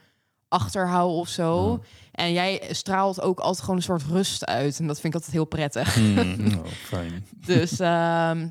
[0.48, 1.70] achterhoud of zo.
[1.72, 1.78] Ja.
[2.12, 4.78] En jij straalt ook altijd gewoon een soort rust uit.
[4.78, 5.96] En dat vind ik altijd heel prettig.
[5.96, 6.54] Mhm.
[6.58, 7.26] Oh, fijn.
[7.46, 8.48] Dus ehm,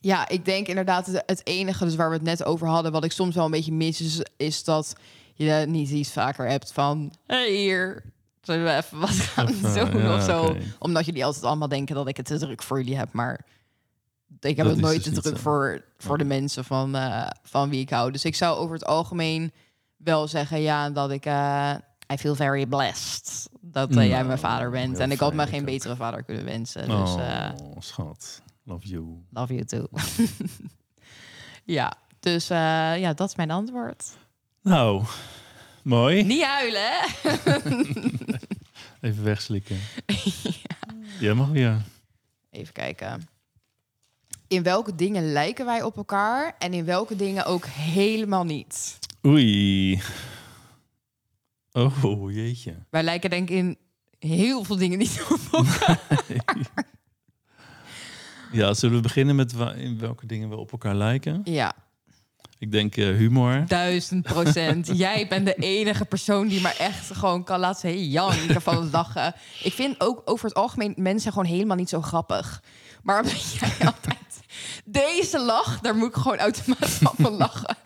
[0.00, 3.04] ja, ik denk inderdaad het, het enige dus waar we het net over hadden, wat
[3.04, 4.92] ik soms wel een beetje mis, is, is dat
[5.34, 8.02] je niet iets vaker hebt van hey, hier.
[8.44, 10.56] Zullen we even wat gaan Even, doen ja, of zo?
[10.78, 13.12] Omdat jullie altijd allemaal denken dat ik het te druk voor jullie heb.
[13.12, 13.46] Maar
[14.40, 15.42] ik heb Dat het nooit dus te druk zo.
[15.42, 18.10] voor, voor de mensen van, eh, van wie ik hou.
[18.12, 19.52] Dus ik zou over het algemeen
[19.96, 21.26] wel zeggen, ja, dat ik...
[21.26, 21.74] eh
[22.12, 24.92] I feel very blessed dat eh, jij Nou, mijn vader bent.
[24.92, 25.66] heel En ik had me geen ook.
[25.66, 26.88] betere vader kunnen wensen.
[26.88, 28.42] Dus oh, schat.
[28.64, 29.04] Love you.
[29.30, 29.86] love you too.
[31.78, 34.16] ja, dus ja, dat is mijn antwoord.
[34.62, 35.04] Nou,
[35.84, 36.22] mooi.
[36.22, 37.06] Niet huilen, hè?
[39.08, 39.78] Even wegslikken.
[41.20, 41.82] Jij mag weer.
[42.50, 43.28] Even kijken.
[44.48, 48.98] In welke dingen lijken wij op elkaar en in welke dingen ook helemaal niet?
[49.26, 50.00] Oei.
[51.72, 52.74] Oh, jeetje.
[52.90, 53.76] Wij lijken denk ik in
[54.18, 56.00] heel veel dingen niet op elkaar.
[58.52, 61.40] Ja, zullen we beginnen met in welke dingen we op elkaar lijken?
[61.44, 61.74] Ja,
[62.58, 63.64] Ik denk eh, humor.
[63.66, 64.90] duizend procent.
[64.98, 69.34] Jij bent de enige persoon die maar echt gewoon kan laten janken van lachen.
[69.62, 72.62] Ik vind ook over het algemeen mensen gewoon helemaal niet zo grappig.
[73.02, 74.18] Maar omdat jij altijd
[74.84, 77.76] deze lach, daar moet ik gewoon automatisch van lachen.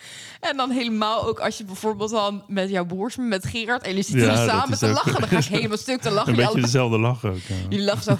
[0.41, 4.05] En dan helemaal ook als je bijvoorbeeld dan met jouw broers, met Gerard, en jullie
[4.05, 6.29] zitten Ja, samen te ook- lachen, dan ga ik helemaal stuk te lachen.
[6.31, 7.37] Een beetje alle- dezelfde lach ook.
[7.49, 7.55] ja.
[7.69, 8.19] Jullie lachen zo.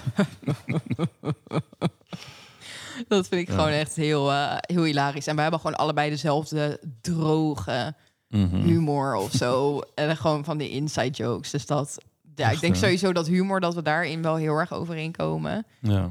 [3.09, 5.27] dat vind ik gewoon echt heel, eh, heel hilarisch.
[5.27, 7.95] En we hebben gewoon allebei dezelfde droge
[8.29, 8.57] Mhm.
[8.57, 9.81] humor of zo.
[9.95, 11.51] En gewoon van die inside jokes.
[11.51, 11.99] Dus dat,
[12.35, 15.67] ja, ik denk sowieso dat humor, dat we daarin wel heel erg overeenkomen.
[15.81, 16.11] Ja.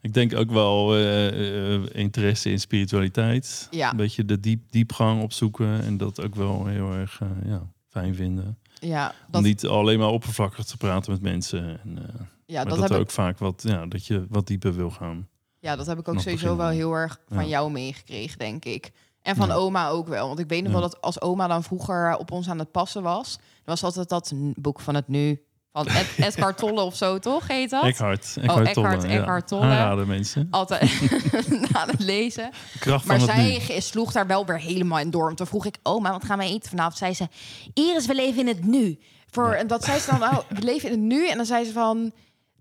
[0.00, 3.68] Ik denk ook wel eh, eh, interesse in spiritualiteit.
[3.70, 3.90] Ja.
[3.90, 5.82] Een beetje de diep, diepgang opzoeken.
[5.82, 8.58] En dat ook wel heel erg ja, fijn vinden.
[8.80, 11.80] Ja, Om niet alleen maar oppervlakkig te praten met mensen.
[11.84, 11.98] En,
[12.46, 15.28] ja, maar dat, dat, ook ik, vaak wat, ja, dat je wat dieper wil gaan.
[15.64, 17.48] Ja, dat heb ik ook nog sowieso wel heel erg van Ja.
[17.48, 18.90] jou meegekregen, denk ik.
[19.22, 19.54] En van Ja.
[19.54, 20.26] oma ook wel.
[20.26, 23.02] Want ik weet nog wel dat als oma dan vroeger op ons aan het passen
[23.02, 23.36] was...
[23.36, 25.42] dan was altijd dat boek van het nu.
[25.72, 27.48] Van Ed, Edgar Tolle of zo, toch?
[27.48, 27.84] Heet dat?
[27.84, 28.34] Eckhart.
[28.40, 29.12] Eckhart Eckhart, Tolle.
[29.14, 29.62] Eckhart Tolle.
[29.62, 30.46] Aanraden mensen.
[30.50, 31.00] Altijd
[31.72, 32.50] na het lezen.
[32.78, 33.80] Kracht Maar van het zij nu.
[33.80, 35.34] sloeg daar wel weer helemaal in door.
[35.34, 36.96] Toen vroeg ik, oma, wat gaan wij eten vanavond?
[36.96, 37.28] Zei ze,
[37.74, 38.98] Iris, we leven in het nu.
[39.30, 41.28] Voor, En dat zei ze dan, oh, we leven in het nu.
[41.28, 42.12] En dan zei ze van,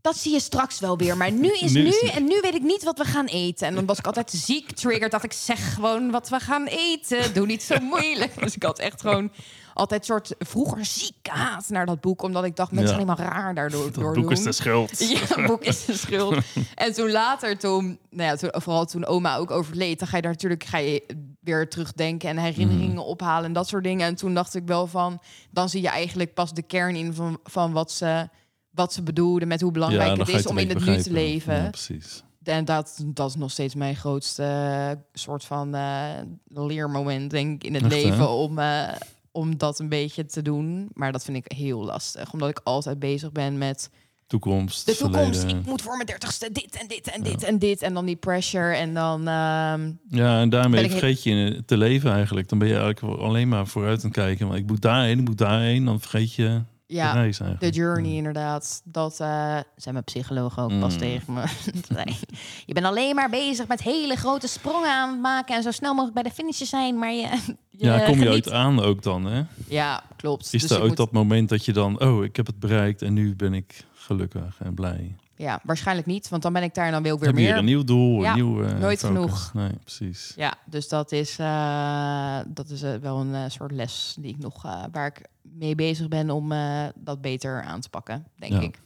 [0.03, 1.17] dat zie je straks wel weer.
[1.17, 2.11] Maar nu is Nu nu, is het.
[2.11, 3.67] en nu weet ik niet wat we gaan eten.
[3.67, 5.11] En dan was ik altijd ziek triggerd.
[5.11, 7.33] Dacht ik, zeg gewoon wat we gaan eten.
[7.33, 8.39] Doe niet zo moeilijk.
[8.39, 9.31] Dus ik had echt gewoon
[9.73, 12.21] altijd soort vroeger ziek haat naar dat boek.
[12.21, 12.97] Omdat ik dacht, mensen Ja.
[12.99, 13.83] zijn helemaal raar daardoor.
[13.83, 14.99] Dat door boek is de schuld.
[15.09, 16.37] Ja, het boek is de schuld.
[16.75, 20.21] en toen later, toen, nou ja, toen, vooral toen oma ook overleed, dan ga je
[20.21, 21.03] daar natuurlijk ga je
[21.41, 23.05] weer terugdenken en herinneringen Mhm.
[23.05, 24.07] ophalen en dat soort dingen.
[24.07, 27.39] En toen dacht ik wel van, dan zie je eigenlijk pas de kern in van,
[27.43, 28.29] van wat ze
[28.74, 31.55] wat ze bedoelden met hoe belangrijk het je is om in het nu te leven.
[31.55, 32.24] Ja, precies.
[32.43, 36.05] En dat, dat is nog steeds mijn grootste eh, soort van eh,
[36.47, 38.01] leermoment, denk ik, in het Echt, hè?
[38.09, 38.30] leven.
[38.30, 38.89] Om, eh,
[39.32, 40.89] om dat een beetje te doen.
[40.93, 42.34] Maar dat vind ik heel lastig.
[42.34, 43.89] Omdat ik altijd bezig ben met
[44.28, 45.39] Toekomst, de toekomst.
[45.39, 45.59] verleden.
[45.61, 47.82] Ik moet voor mijn dertigste dit en dit en dit en dit.
[47.82, 48.76] En dan die pressure.
[48.76, 49.28] En dan...
[49.28, 52.49] ehm, Ja, en daarmee heel- vergeet je te leven eigenlijk.
[52.49, 54.47] Dan ben je eigenlijk alleen maar vooruit aan het kijken.
[54.47, 55.86] Want ik moet daarheen, ik moet daarheen.
[55.86, 56.61] Dan vergeet je
[56.95, 58.81] ja, reis de journey inderdaad.
[58.85, 60.99] Dat eh zei mijn psycholoog ook pas Mm.
[60.99, 61.43] tegen me.
[61.95, 62.17] Nee.
[62.65, 65.55] Je bent alleen maar bezig met hele grote sprongen aan het maken...
[65.55, 66.99] en zo snel mogelijk bij de finish zijn.
[66.99, 67.27] Maar je,
[67.69, 69.41] je Ja, kom je ooit aan ook dan, hè?
[69.67, 70.53] Ja, klopt.
[70.53, 71.99] Is Dus er moet- dat moment dat je dan...
[72.01, 75.15] Oh, ik heb het bereikt en nu ben ik gelukkig en blij.
[75.36, 76.29] Ja, waarschijnlijk niet.
[76.29, 77.47] Want dan ben ik daar en dan wil ik weer heb meer.
[77.47, 79.17] weer een nieuw doel, Ja, een nieuw eh, nooit focus.
[79.17, 79.53] genoeg.
[79.53, 80.34] Nee, precies.
[80.36, 84.61] Ja, dus dat is, eh, dat is eh, wel een soort les die ik nog,
[84.91, 86.53] waar ik mee bezig ben om
[86.95, 88.59] dat beter aan te pakken, denk Ja.
[88.59, 88.81] ik.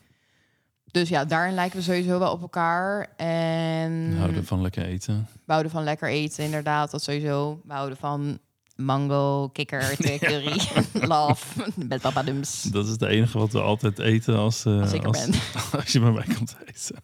[0.91, 3.07] Dus ja, daarin lijken we sowieso wel op elkaar.
[3.15, 5.27] En We houden van lekker eten.
[5.45, 7.61] we houden van lekker eten, inderdaad, dat sowieso.
[7.65, 8.39] We houden van
[8.77, 10.59] mango, kikker, curry,
[11.13, 12.61] love, met papadums.
[12.61, 14.93] Dat is het enige wat we altijd eten als, eh, Als
[15.71, 16.95] als je bij mij komt eten.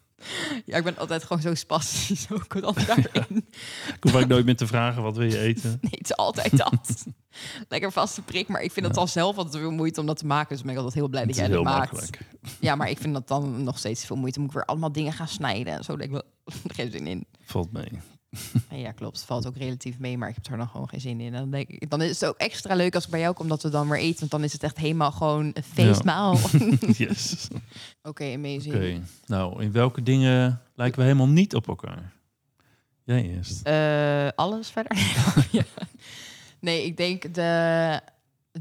[0.66, 3.06] Ja, ik ben altijd gewoon zo spastisch ook dan daarin.
[3.38, 5.78] Ik hoef eigenlijk nooit meer te vragen, wat wil je eten?
[5.82, 7.06] Nee, het is altijd dat.
[7.70, 8.48] Lekker vaste prik.
[8.48, 9.02] Maar ik vind het Ja.
[9.02, 10.50] al zelf altijd veel moeite om dat te maken.
[10.50, 11.92] Dus ben ik altijd heel blij dat Het jij dat maakt.
[11.92, 12.20] makkelijk.
[12.60, 14.40] Ja, maar ik vind dat dan nog steeds veel moeite.
[14.40, 15.98] Moet ik weer allemaal dingen gaan snijden en zo.
[15.98, 17.26] Denk ik wel, geen zin in.
[17.46, 17.90] Valt mee.
[18.70, 19.18] Ja, klopt.
[19.18, 21.34] Het valt ook relatief mee, maar ik heb er dan gewoon geen zin in.
[21.34, 23.48] En dan, denk ik, dan is het ook extra leuk als ik bij jou kom
[23.48, 24.20] dat we dan weer eten.
[24.20, 26.34] Want dan is het echt helemaal gewoon een feestmaal.
[26.42, 27.48] Oké, Yes.
[28.36, 28.76] amazing.
[28.76, 29.02] Oké.
[29.26, 32.12] Nou, in welke dingen lijken we helemaal niet op elkaar?
[33.04, 33.62] Jij eerst.
[33.64, 34.98] Eh, alles verder?
[35.52, 35.64] ja.
[36.60, 38.00] Nee, ik denk de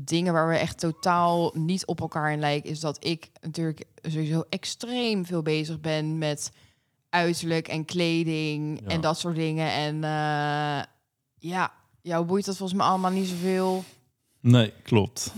[0.00, 2.70] dingen waar we echt totaal niet op elkaar in lijken...
[2.70, 6.50] is dat ik natuurlijk sowieso extreem veel bezig ben met
[7.12, 8.86] uiterlijk en kleding Ja.
[8.88, 9.70] en dat soort dingen.
[9.72, 10.82] En eh,
[11.38, 13.84] ja, jou boeit dat volgens mij allemaal niet zoveel.
[14.40, 15.32] Nee, klopt.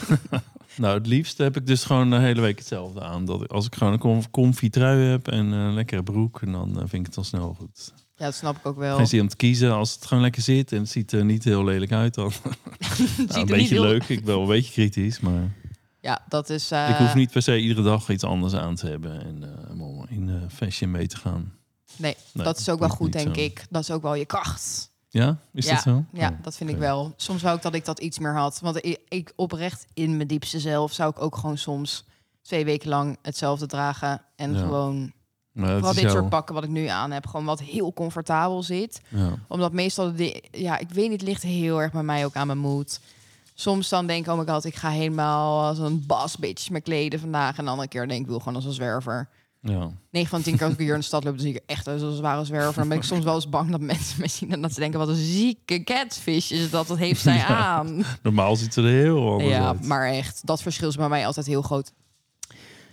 [0.76, 3.24] nou, het liefst heb ik dus gewoon de hele week hetzelfde aan.
[3.24, 6.52] Dat ik, als ik gewoon een com- comfy trui heb en een lekkere broek, en
[6.52, 7.92] dan eh, vind ik het al snel goed.
[8.16, 8.96] Ja, dat snap ik ook wel.
[8.96, 11.44] Geen zin om te kiezen als het gewoon lekker zit en het ziet er niet
[11.44, 12.32] heel lelijk uit dan.
[12.38, 15.52] Nou, ziet een niet beetje heel- leuk, ik ben wel een beetje kritisch, maar
[16.08, 16.70] Ja, dat is...
[16.70, 20.16] eh, ik hoef niet per se iedere dag iets anders aan te hebben en eh,
[20.16, 21.52] in eh, fashion mee te gaan.
[21.96, 23.40] Nee, Nee, dat is ook wel goed, denk zo.
[23.42, 23.66] ik.
[23.70, 24.90] Dat is ook wel je kracht.
[25.08, 26.04] Ja, is ja, dat zo?
[26.12, 27.12] Ja, Oh, dat vind ik wel.
[27.16, 28.60] Soms wou ik dat ik dat iets meer had.
[28.60, 32.04] Want ik, ik oprecht in mijn diepste zelf zou ik ook gewoon soms
[32.42, 34.22] twee weken lang hetzelfde dragen.
[34.36, 34.58] En Ja.
[34.58, 35.12] gewoon
[35.54, 37.26] is dit jouw- soort pakken wat ik nu aan heb.
[37.26, 39.00] Gewoon wat heel comfortabel zit.
[39.08, 39.34] Ja.
[39.48, 42.46] Omdat meestal, de, ja, ik weet niet, het ligt heel erg bij mij ook aan
[42.46, 43.00] mijn mood.
[43.60, 46.80] Soms dan denk ik, oh my god, ik ga helemaal als een boss bitch me
[46.80, 47.58] kleden vandaag.
[47.58, 49.28] En de andere keer denk ik, wil gewoon als een zwerver.
[49.60, 49.90] Ja.
[50.10, 51.86] 9 van 10 keer als ik hier in de stad loop, dan zie ik echt
[51.86, 52.74] als een zware zwerver.
[52.74, 54.98] Dan ben ik soms wel eens bang dat mensen me zien en dat ze denken,
[54.98, 56.86] wat een zieke catfish is dat.
[56.86, 57.46] Dat heeft zij Ja.
[57.46, 58.04] aan.
[58.22, 59.84] Normaal ziet het er heel anders Ja, uit.
[59.86, 61.92] maar echt, dat verschil is bij mij altijd heel groot.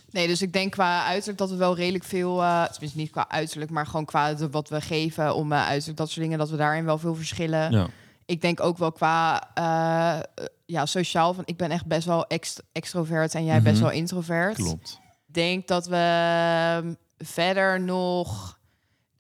[0.10, 3.30] Nee, dus ik denk qua uiterlijk dat we wel redelijk veel, eh tenminste niet qua
[3.30, 6.50] uiterlijk, maar gewoon qua de, wat we geven om eh, uiterlijk, dat soort dingen, dat
[6.50, 7.72] we daarin wel veel verschillen.
[7.72, 7.88] Ja.
[8.26, 12.64] Ik denk ook wel qua eh, ja, sociaal, van ik ben echt best wel ext
[12.72, 13.84] extrovert en jij best Mhm.
[13.84, 14.56] wel introvert.
[14.56, 15.00] Klopt.
[15.26, 18.60] Denk dat we ehm, verder nog,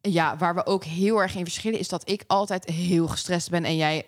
[0.01, 3.63] ja, waar we ook heel erg in verschillen, is dat ik altijd heel gestrest ben
[3.63, 4.05] en jij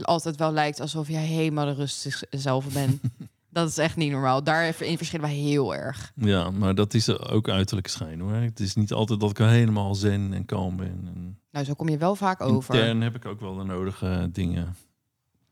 [0.00, 3.00] altijd wel lijkt alsof jij helemaal de rustig zelf bent.
[3.50, 4.44] dat is echt niet normaal.
[4.44, 6.12] Daarin verschillen we heel erg.
[6.14, 8.32] Ja, maar dat is ook uiterlijk schijn hoor.
[8.32, 11.02] Het is niet altijd dat ik helemaal zen en kalm ben.
[11.14, 12.74] En Nou, zo kom je wel vaak over.
[12.74, 14.76] intern heb ik ook wel de nodige dingen.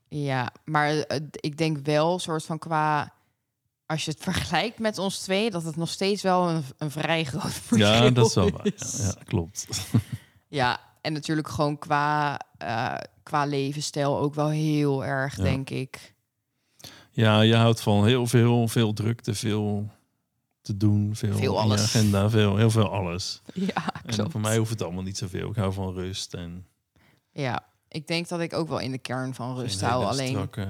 [0.08, 3.12] Ja, maar eh, ik denk wel, soort van qua.
[3.86, 7.24] Als je het vergelijkt met ons twee, dat het nog steeds wel een, een vrij
[7.24, 8.66] groot verschil Ja, dat is wel waar.
[8.74, 8.96] is.
[8.98, 9.66] Ja, ja, klopt.
[10.50, 15.42] Ja, en natuurlijk gewoon qua, eh, qua levensstijl ook wel heel erg, Ja.
[15.42, 16.14] denk ik.
[17.18, 19.90] Ja, je houdt van heel veel, veel drukte, veel
[20.60, 21.82] te doen, veel, alles.
[21.82, 23.40] agenda, veel, heel veel alles.
[23.54, 24.30] Ja, En klopt.
[24.32, 25.50] voor mij hoeft het allemaal niet zoveel.
[25.50, 26.66] Ik hou van rust en
[27.32, 30.04] Ja, ik denk dat ik ook wel in de kern van rust hou.
[30.04, 30.66] Alleen, strakke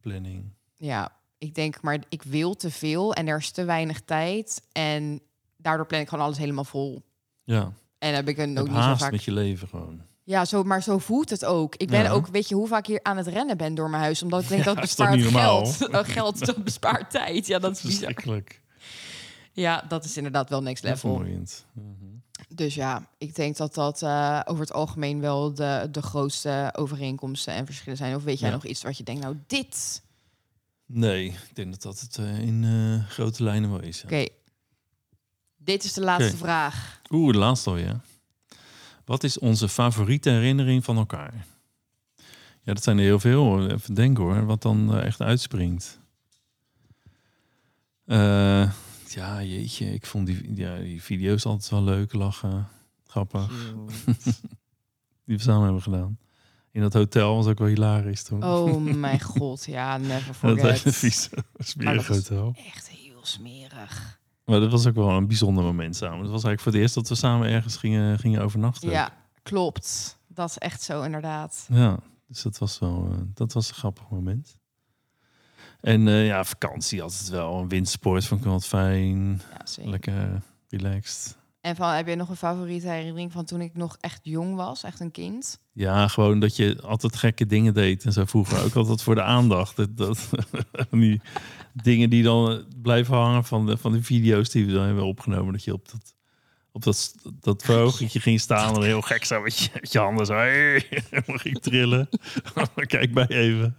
[0.00, 0.44] planning.
[0.76, 4.62] ja, ik denk maar, ik wil te veel en er is te weinig tijd.
[4.72, 5.20] En
[5.56, 7.02] daardoor plan ik gewoon alles helemaal vol.
[7.44, 9.10] Ja, En heb ik een heb ook niet zo vaak.
[9.12, 10.00] met je leven gewoon.
[10.26, 11.74] Ja, zo, maar zo voelt het ook.
[11.76, 12.10] Ik ben Ja.
[12.10, 14.42] ook, weet je, hoe vaak ik hier aan het rennen ben door mijn huis, omdat
[14.42, 15.76] ik denk Ja, dat bespaart geld.
[16.16, 17.46] Geld dat bespaart tijd.
[17.46, 18.42] Ja, dat is bizar.
[19.52, 21.24] Ja, dat is inderdaad wel next level.
[22.48, 27.54] Dus ja, ik denk dat dat eh, over het algemeen wel de, de grootste overeenkomsten
[27.54, 28.14] en verschillen zijn.
[28.14, 28.54] Of weet jij Ja.
[28.54, 30.02] nog iets wat je denkt, nou dit...
[30.86, 34.02] Nee, ik denk dat dat het eh, in eh, grote lijnen wel is.
[34.04, 34.26] Oké,
[35.56, 37.00] dit is de laatste vraag.
[37.10, 38.00] Oeh, de laatste alweer.
[39.06, 41.46] Wat is onze favoriete herinnering van elkaar?
[42.62, 43.70] Ja, dat zijn er heel veel.
[43.70, 46.00] Even denken hoor, wat dan eh, echt uitspringt.
[48.04, 48.70] Eh,
[49.08, 52.68] ja, jeetje, ik vond die, ja, die video's altijd wel leuk, lachen,
[53.06, 53.50] grappig.
[55.24, 56.18] Die we samen hebben gedaan.
[56.70, 58.44] In dat hotel was ook wel hilarisch toen.
[58.44, 60.94] Oh mijn god, ja, never dat hele forget.
[60.94, 62.54] vieze, smerig dat hotel.
[62.66, 64.15] Echt heel smerig.
[64.46, 66.20] Maar dat was ook wel een bijzonder moment samen.
[66.20, 68.90] Het was eigenlijk voor het eerst dat we samen ergens gingen, gingen overnachten.
[68.90, 70.18] Ja, klopt.
[70.28, 71.66] Dat is echt zo, inderdaad.
[71.72, 74.58] Ja, dus dat was wel eh, dat was een grappig moment.
[75.80, 77.58] En eh, ja, vakantie altijd wel.
[77.58, 79.42] Een windsport vond ik wel wat fijn.
[79.76, 79.90] Ja.
[79.90, 81.36] Lekker relaxed.
[81.66, 84.82] En van, heb je nog een favoriete herinnering van toen ik nog echt jong was,
[84.82, 85.60] echt een kind?
[85.72, 88.64] Ja, gewoon dat je altijd gekke dingen deed en zo vroeger.
[88.64, 89.76] Ook altijd voor de aandacht.
[89.76, 90.30] Dat, dat,
[90.90, 91.20] die
[91.72, 95.52] dingen die dan blijven hangen van de, van de video's die we dan hebben opgenomen.
[95.52, 96.14] Dat je op dat,
[96.72, 100.34] op dat, dat verhoogdje ging staan en heel gek zo met je, je handen zo.
[100.34, 102.08] Hey, helemaal ging trillen.
[102.86, 103.76] Kijk bij even.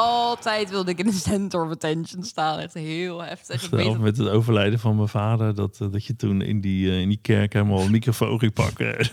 [0.00, 2.58] Altijd wilde ik in de center of attention staan.
[2.58, 3.62] Echt heel heftig.
[3.62, 6.90] Ik weet met het overlijden van mijn vader, dat, eh, dat je toen in die,
[6.90, 8.96] eh, in die kerk helemaal een microfoon ging pakken.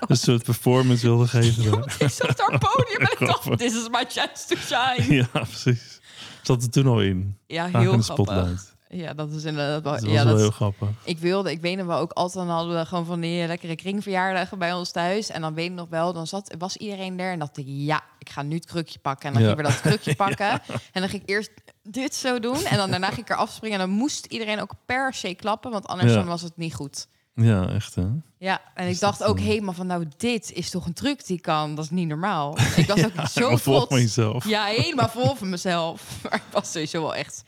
[0.00, 1.84] een soort performance wilde geven.
[1.98, 5.14] ik zat daar podium en ik dacht, this is my chance to shine.
[5.14, 6.00] Ja, precies.
[6.42, 7.36] Zat er toen al in.
[7.46, 8.74] Ja, heel grappig.
[8.92, 9.92] Ja, dat is inderdaad wel...
[9.92, 10.88] Dat was ja, wel dat, heel grappig.
[11.04, 13.76] Ik wilde, ik weet nog wel, ook altijd dan hadden we gewoon van die lekkere
[13.76, 15.30] kringverjaardagen bij ons thuis.
[15.30, 18.02] En dan weet ik nog wel, dan zat, was iedereen er en dacht ik, ja,
[18.18, 19.26] ik ga nu het krukje pakken.
[19.28, 19.48] En dan Ja.
[19.48, 20.50] ging ik weer dat krukje pakken.
[20.92, 21.50] En dan ging ik eerst
[21.82, 22.64] dit zo doen.
[22.64, 23.80] En dan daarna ging ik er afspringen.
[23.80, 27.06] En dan moest iedereen ook per se klappen, want anders dan was het niet goed.
[27.34, 28.06] Ja, echt hè?
[28.38, 31.40] Ja, en ik dacht ook eh, helemaal van, nou, dit is toch een truc die
[31.40, 31.74] kan.
[31.74, 32.58] Dat is niet normaal.
[32.76, 34.02] Ik was ook zo volg trots.
[34.02, 34.48] mezelf.
[34.48, 36.02] Ja, helemaal vol van mezelf.
[36.22, 37.42] Maar ik was sowieso wel echt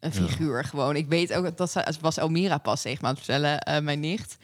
[0.00, 0.96] een figuur gewoon.
[0.96, 4.00] Ik weet ook dat ze, was Elmira pas tegen me aan het vertellen, eh, mijn
[4.00, 4.36] nicht.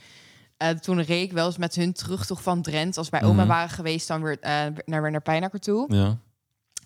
[0.57, 2.98] Eh, toen reed ik wel eens met hun terugtocht van Drenthe.
[2.98, 3.46] Als wij oma Mhm.
[3.46, 4.50] waren geweest, dan weer eh,
[4.84, 5.94] naar, weer naar Pijnakker toe.
[5.94, 6.16] Ja.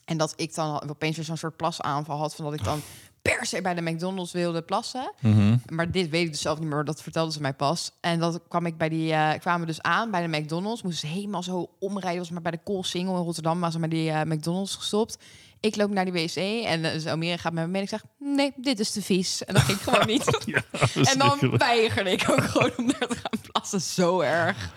[0.05, 2.35] En dat ik dan opeens weer zo'n soort plasaanval had...
[2.35, 2.81] van dat ik dan
[3.23, 5.13] per se bij de McDonald's wilde plassen.
[5.21, 5.57] Mhm.
[5.67, 7.91] Maar dit weet ik dus zelf niet meer, maar dat vertelde ze mij pas.
[8.01, 10.83] En dat kwam ik bij die, eh kwamen dus aan bij de McDonald's.
[10.83, 12.19] Moesten ze helemaal zo omrijden.
[12.21, 15.19] Was maar bij de Koolsingel in Rotterdam, was ze bij die McDonald's gestopt.
[15.61, 16.37] Ik loop naar die wc
[16.67, 17.77] en uh, dus Almere gaat met me mee.
[17.81, 19.45] En ik zeg, nee, dit is te vies.
[19.45, 20.25] En dat ging gewoon niet.
[20.47, 20.63] Ja,
[21.05, 23.81] en dan weigerde ik ook gewoon om daar te gaan plassen.
[23.81, 24.73] Zo erg.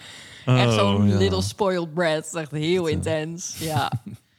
[0.45, 1.17] Echt zo'n Oh, ja.
[1.17, 2.35] little spoiled brat.
[2.35, 3.55] Echt heel intens.
[3.59, 3.91] Ja.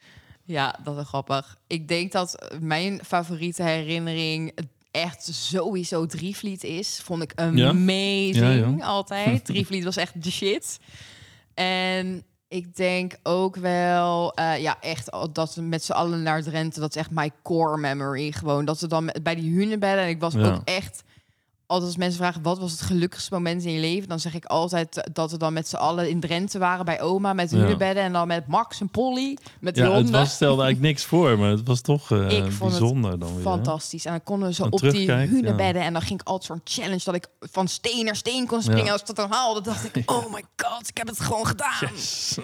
[0.45, 1.57] ja, dat is grappig.
[1.67, 4.53] Ik denk dat mijn favoriete herinnering
[4.91, 7.01] echt sowieso Drievliet is.
[7.05, 7.69] Vond ik Ja?
[7.69, 8.75] amazing Ja, ja.
[8.85, 9.45] altijd.
[9.47, 10.79] Drievliet was echt de shit.
[11.55, 16.81] En Ik denk ook wel, eh, ja, echt dat we met z'n allen naar Drenthe,
[16.81, 18.33] dat is echt my core memory.
[18.33, 20.53] Gewoon dat we dan bij die hunebedden, en ik was Ja.
[20.55, 21.03] ook echt,
[21.67, 24.45] altijd als mensen vragen wat was het gelukkigste moment in je leven, dan zeg ik
[24.45, 27.57] altijd dat we dan met z'n allen in Drenthe waren bij oma met Ja.
[27.57, 31.39] hunebedden en dan met Max en Polly met Ja, het was, stelde eigenlijk niks voor,
[31.39, 33.43] maar het was toch eh, Ik vond het bijzonder dan weer.
[33.43, 34.05] Fantastisch.
[34.05, 35.17] En dan konden we zo op die ja.
[35.17, 35.83] hunebedden.
[35.83, 38.85] En dan ging ik altijd zo'n challenge dat ik van steen naar steen kon springen.
[38.85, 38.93] Ja.
[38.93, 41.89] Als ik dat dan haalde, dacht ik, oh my god, ik heb het gewoon gedaan.
[41.95, 42.37] Yes.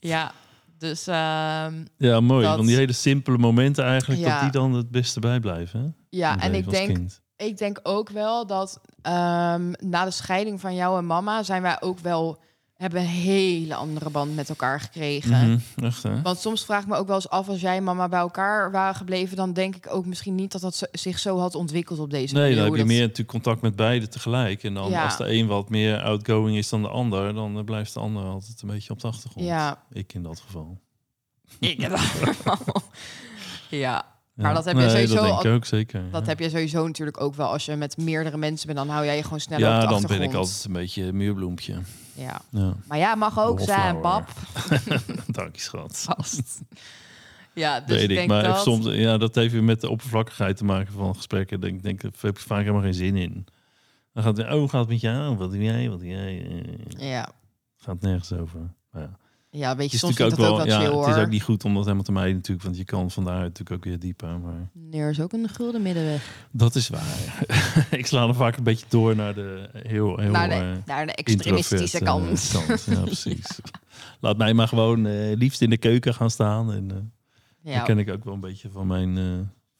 [0.00, 0.32] Ja,
[0.78, 2.44] dus ehm, Ja, mooi.
[2.46, 5.80] Dat- Van die hele simpele momenten eigenlijk, dat die dan het beste bijblijven.
[5.80, 5.86] Hè?
[6.18, 6.32] ja.
[6.32, 7.20] Het En ik denk, kind.
[7.38, 11.80] Ik denk ook wel dat ehm, na de scheiding van jou en mama zijn wij
[11.80, 12.38] ook wel
[12.74, 15.62] hebben een hele andere band met elkaar gekregen.
[15.76, 16.22] Echt, hè?
[16.22, 18.70] Want soms vraag ik me ook wel eens af als jij en mama bij elkaar
[18.70, 22.10] waren gebleven, dan denk ik ook misschien niet dat dat zich zo had ontwikkeld op
[22.10, 22.56] deze Nee, manier.
[22.56, 24.62] dan heb je dat- meer natuurlijk contact met beide tegelijk.
[24.62, 25.04] En dan Ja.
[25.04, 28.24] als de een wat meer outgoing is dan de ander, dan eh, blijft de ander
[28.24, 29.46] altijd een beetje op de achtergrond.
[29.46, 30.78] Ja, Ik in dat geval.
[31.58, 31.98] ik ja.
[33.70, 34.04] ja,
[34.38, 34.54] Maar Ja.
[34.54, 36.02] dat heb je Nee, sowieso Dat denk ik ook zeker.
[36.10, 36.28] dat ja.
[36.28, 37.48] heb je sowieso natuurlijk ook wel.
[37.52, 39.84] Als je met meerdere mensen bent, dan hou jij je gewoon sneller op ja, de
[39.86, 40.20] dan achtergrond.
[40.20, 41.74] ben ik altijd een beetje een muurbloempje.
[42.14, 42.40] Ja.
[42.50, 42.74] Ja.
[42.88, 44.28] Maar ja, mag ook zijn, pap.
[45.26, 45.98] Dank je, schat.
[46.08, 46.60] Vast.
[47.54, 48.62] Ja, dus Weet ik denk maar dat...
[48.62, 51.60] soms, ja, dat heeft weer met de oppervlakkigheid te maken van gesprekken.
[51.60, 53.46] Denk, denk, daar heb ik vaak helemaal geen zin in.
[54.12, 55.36] Dan gaat het, oh, gaat het met jou?
[55.36, 55.88] Wat doe jij?
[55.90, 56.46] Wat doe jij?
[56.98, 57.28] Ja,
[57.76, 58.60] gaat nergens over.
[58.90, 59.16] Maar ja.
[59.50, 61.16] Ja weet Het je, is soms vind ook dat wel, ook wel ja, chill, het
[61.16, 63.48] is ook niet goed om dat helemaal te mijden natuurlijk, want je kan van daaruit
[63.48, 64.40] natuurlijk ook weer dieper.
[64.40, 66.46] Maar Er is ook een gulden middenweg.
[66.50, 67.46] dat is waar.
[67.90, 71.06] ik sla er vaak een beetje door naar de heel, heel Naar de, eh, naar
[71.06, 72.54] de extremistische eh, kant.
[72.86, 73.60] Ja, precies.
[74.20, 76.72] Laat mij maar gewoon eh, liefst in de keuken gaan staan.
[76.72, 77.12] En
[77.62, 79.14] ja, dat ken ik ook wel een beetje van mijn,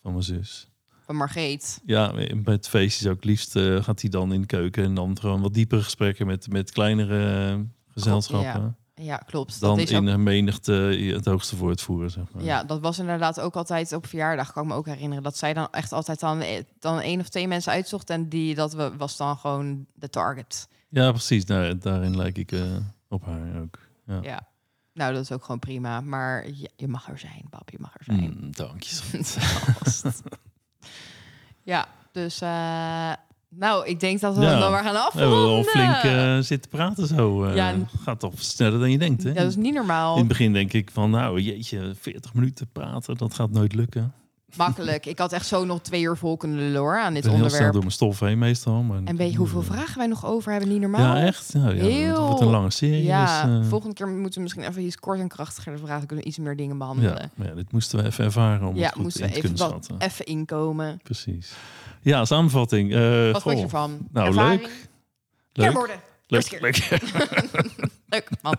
[0.03, 0.71] van mijn zus.
[1.05, 1.81] van Margreet.
[1.85, 5.19] Ja, bij het feest is ook liefst gaat hij dan in de keuken en dan
[5.21, 8.77] gewoon wat diepere gesprekken met, met kleinere gezelschappen.
[9.01, 9.61] Ja, klopt.
[9.61, 10.73] Dan dat is in ook, een menigte
[11.15, 12.43] het hoogste woord voeren, zeg maar.
[12.45, 15.23] ja, dat was inderdaad ook altijd op verjaardag, kan ik me ook herinneren.
[15.23, 18.11] Dat zij dan echt altijd dan, eh, dan één of twee mensen uitzocht.
[18.11, 20.69] En die, dat we- was dan gewoon de target.
[20.89, 21.45] Ja, precies.
[21.45, 22.61] Nou, daarin lijk ik eh,
[23.09, 23.79] op haar ook.
[24.07, 24.19] Ja.
[24.23, 24.47] Ja.
[24.93, 26.01] Nou, dat is ook gewoon prima.
[26.01, 26.47] Maar
[26.77, 27.71] je mag er zijn, pap.
[27.71, 28.37] Je mag er zijn.
[28.41, 28.97] Mm, dank je.
[31.63, 32.41] Ja, dus...
[32.41, 33.13] eh,
[33.49, 34.59] nou, ik denk dat we Ja.
[34.59, 35.31] dan maar gaan We afronden.
[35.31, 37.45] hebben wel flink eh, zitten praten zo.
[37.45, 37.55] eh.
[37.55, 37.75] Ja.
[38.03, 39.33] Gaat toch sneller dan je denkt, hè?
[39.33, 40.13] Dat is niet normaal.
[40.13, 44.13] In het begin denk ik van, nou jeetje, 40 minuten praten, dat gaat nooit lukken.
[44.57, 45.07] Makkelijk.
[45.07, 47.39] Ik had echt zo nog twee uur vol kunnen lullen hoor, aan dit ben heel
[47.39, 47.73] snel onderwerp.
[47.73, 48.83] door mijn stof heen meestal.
[48.83, 50.69] Maar En weet je hoeveel vragen wij nog over hebben?
[50.71, 51.17] Niet normaal.
[51.17, 51.51] Ja, echt?
[51.53, 53.03] Ja, ja, Heel- Het wordt een lange serie.
[53.05, 56.07] Ja, dus, eh, volgende keer moeten we misschien even iets kort en krachtiger vragen.
[56.07, 57.31] Kunnen we iets meer dingen behandelen.
[57.37, 59.55] ja, dit moesten we even ervaren om Ja, het goed moesten in we te even
[59.57, 60.09] kunnen schatten.
[60.09, 61.01] even inkomen.
[61.03, 61.53] Precies.
[62.01, 62.95] Ja, samenvatting.
[62.95, 63.99] eh, Wat vond je ervan?
[64.13, 64.61] Nou, Ervaring?
[64.61, 64.89] leuk.
[65.53, 65.73] Leuk.
[65.73, 66.01] worden.
[66.27, 66.89] Leuk, leuk,
[68.09, 68.57] Leuk, man.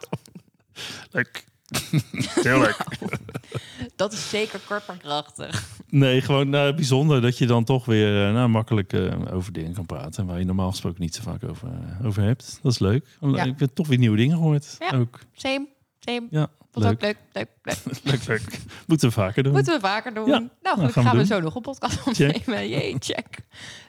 [1.11, 1.45] leuk.
[2.43, 2.77] Heel leuk.
[3.95, 5.67] Dat is zeker kort maar krachtig.
[5.89, 9.73] Nee, gewoon nou, bijzonder dat je dan toch weer eh, nou, makkelijk eh, over dingen
[9.73, 10.25] kan praten.
[10.25, 12.59] Waar je normaal gesproken niet zo vaak over, eh, over hebt.
[12.61, 13.17] Dat is leuk.
[13.21, 13.43] Ja.
[13.43, 14.75] Ik heb toch weer nieuwe dingen gehoord.
[14.79, 14.97] Ja.
[14.97, 15.19] Ook.
[15.33, 15.67] Same,
[15.99, 16.27] same.
[16.29, 16.93] Ja, Vond leuk.
[16.93, 17.77] ook leuk, leuk, leuk.
[18.11, 18.59] leuk, leuk.
[18.87, 19.53] Moeten we vaker doen.
[19.53, 20.25] Moeten we vaker doen.
[20.25, 21.37] Ja, nou, nou, gelukkig gaan we gaan we doen.
[21.37, 22.69] zo nog een podcast opnemen.
[22.69, 23.27] Jee, check.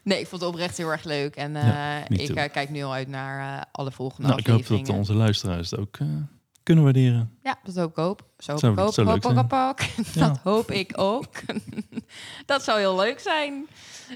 [0.02, 1.36] Nee, ik vond het oprecht heel erg leuk.
[1.36, 1.56] En
[2.08, 4.90] ik kijk nu al uit naar alle volgende nou, ik hoop afleveringen.
[4.90, 5.98] dat onze luisteraars het ook
[6.70, 7.38] kunnen waarderen.
[7.42, 8.20] Ja, dat hoop ik ook.
[8.38, 8.92] Zo hoop Zou- ik ook.
[8.92, 9.80] zou Hoop hoop.
[10.14, 10.28] Ja.
[10.28, 11.26] Dat hoop ik ook.
[12.46, 13.66] dat zou heel leuk zijn.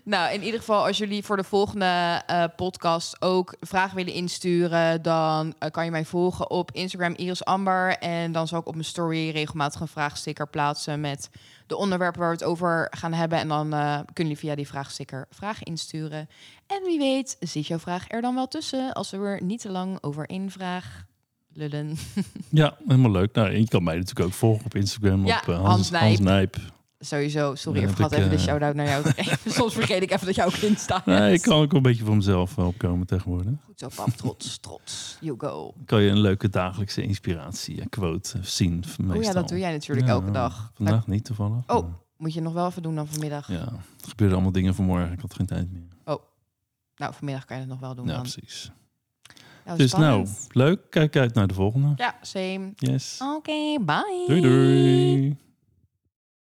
[0.05, 5.02] Nou, in ieder geval, als jullie voor de volgende eh, podcast ook vragen willen insturen,
[5.02, 7.98] dan eh, kan je mij volgen op Instagram Iris Amber.
[7.98, 11.30] En dan zal ik op mijn story regelmatig een vraagsticker plaatsen met
[11.66, 13.38] de onderwerpen waar we het over gaan hebben.
[13.38, 16.28] En dan eh, kunnen jullie via die vraagsticker vragen insturen.
[16.66, 19.70] En wie weet, zit jouw vraag er dan wel tussen als we er niet te
[19.70, 21.05] lang over één vraag
[21.55, 21.96] lullen.
[22.48, 23.34] Ja, helemaal leuk.
[23.34, 25.26] Nou, je kan mij natuurlijk ook volgen op Instagram.
[25.26, 26.05] Ja, op eh, Hans Hans, Nijp.
[26.05, 26.57] Hans Nijp.
[26.98, 29.05] Sowieso, sorry, ik vergat ik, even de eh, shout-out naar jou.
[29.46, 31.07] Soms vergeet ik even dat jou ook in staat.
[31.07, 33.52] Nee, ik kan ook een beetje voor mezelf wel opkomen tegenwoordig.
[33.64, 34.09] Goed zo, pap.
[34.09, 35.16] Trots, trots.
[35.20, 35.74] You go.
[35.84, 38.74] Kan je een leuke dagelijkse inspiratie en quote zien.
[38.76, 39.16] Meestal.
[39.16, 40.70] Oh ja, dat doe jij natuurlijk Ja, elke dag.
[40.74, 41.62] Vandaag niet toevallig.
[41.66, 41.82] Oh.
[41.82, 43.48] maar Moet je nog wel even doen dan vanmiddag.
[43.48, 45.12] Ja, er gebeurden allemaal dingen vanmorgen.
[45.12, 45.94] Ik had geen tijd meer.
[46.96, 48.22] Nou, vanmiddag kan je het nog wel doen Ja, dan.
[48.22, 48.70] precies.
[49.76, 50.80] Dus nou, leuk.
[50.90, 51.92] Kijk uit naar de volgende.
[51.96, 52.72] Ja, same.
[52.76, 53.18] Yes.
[53.36, 54.24] Oké, bye.
[54.26, 55.36] Doei doei.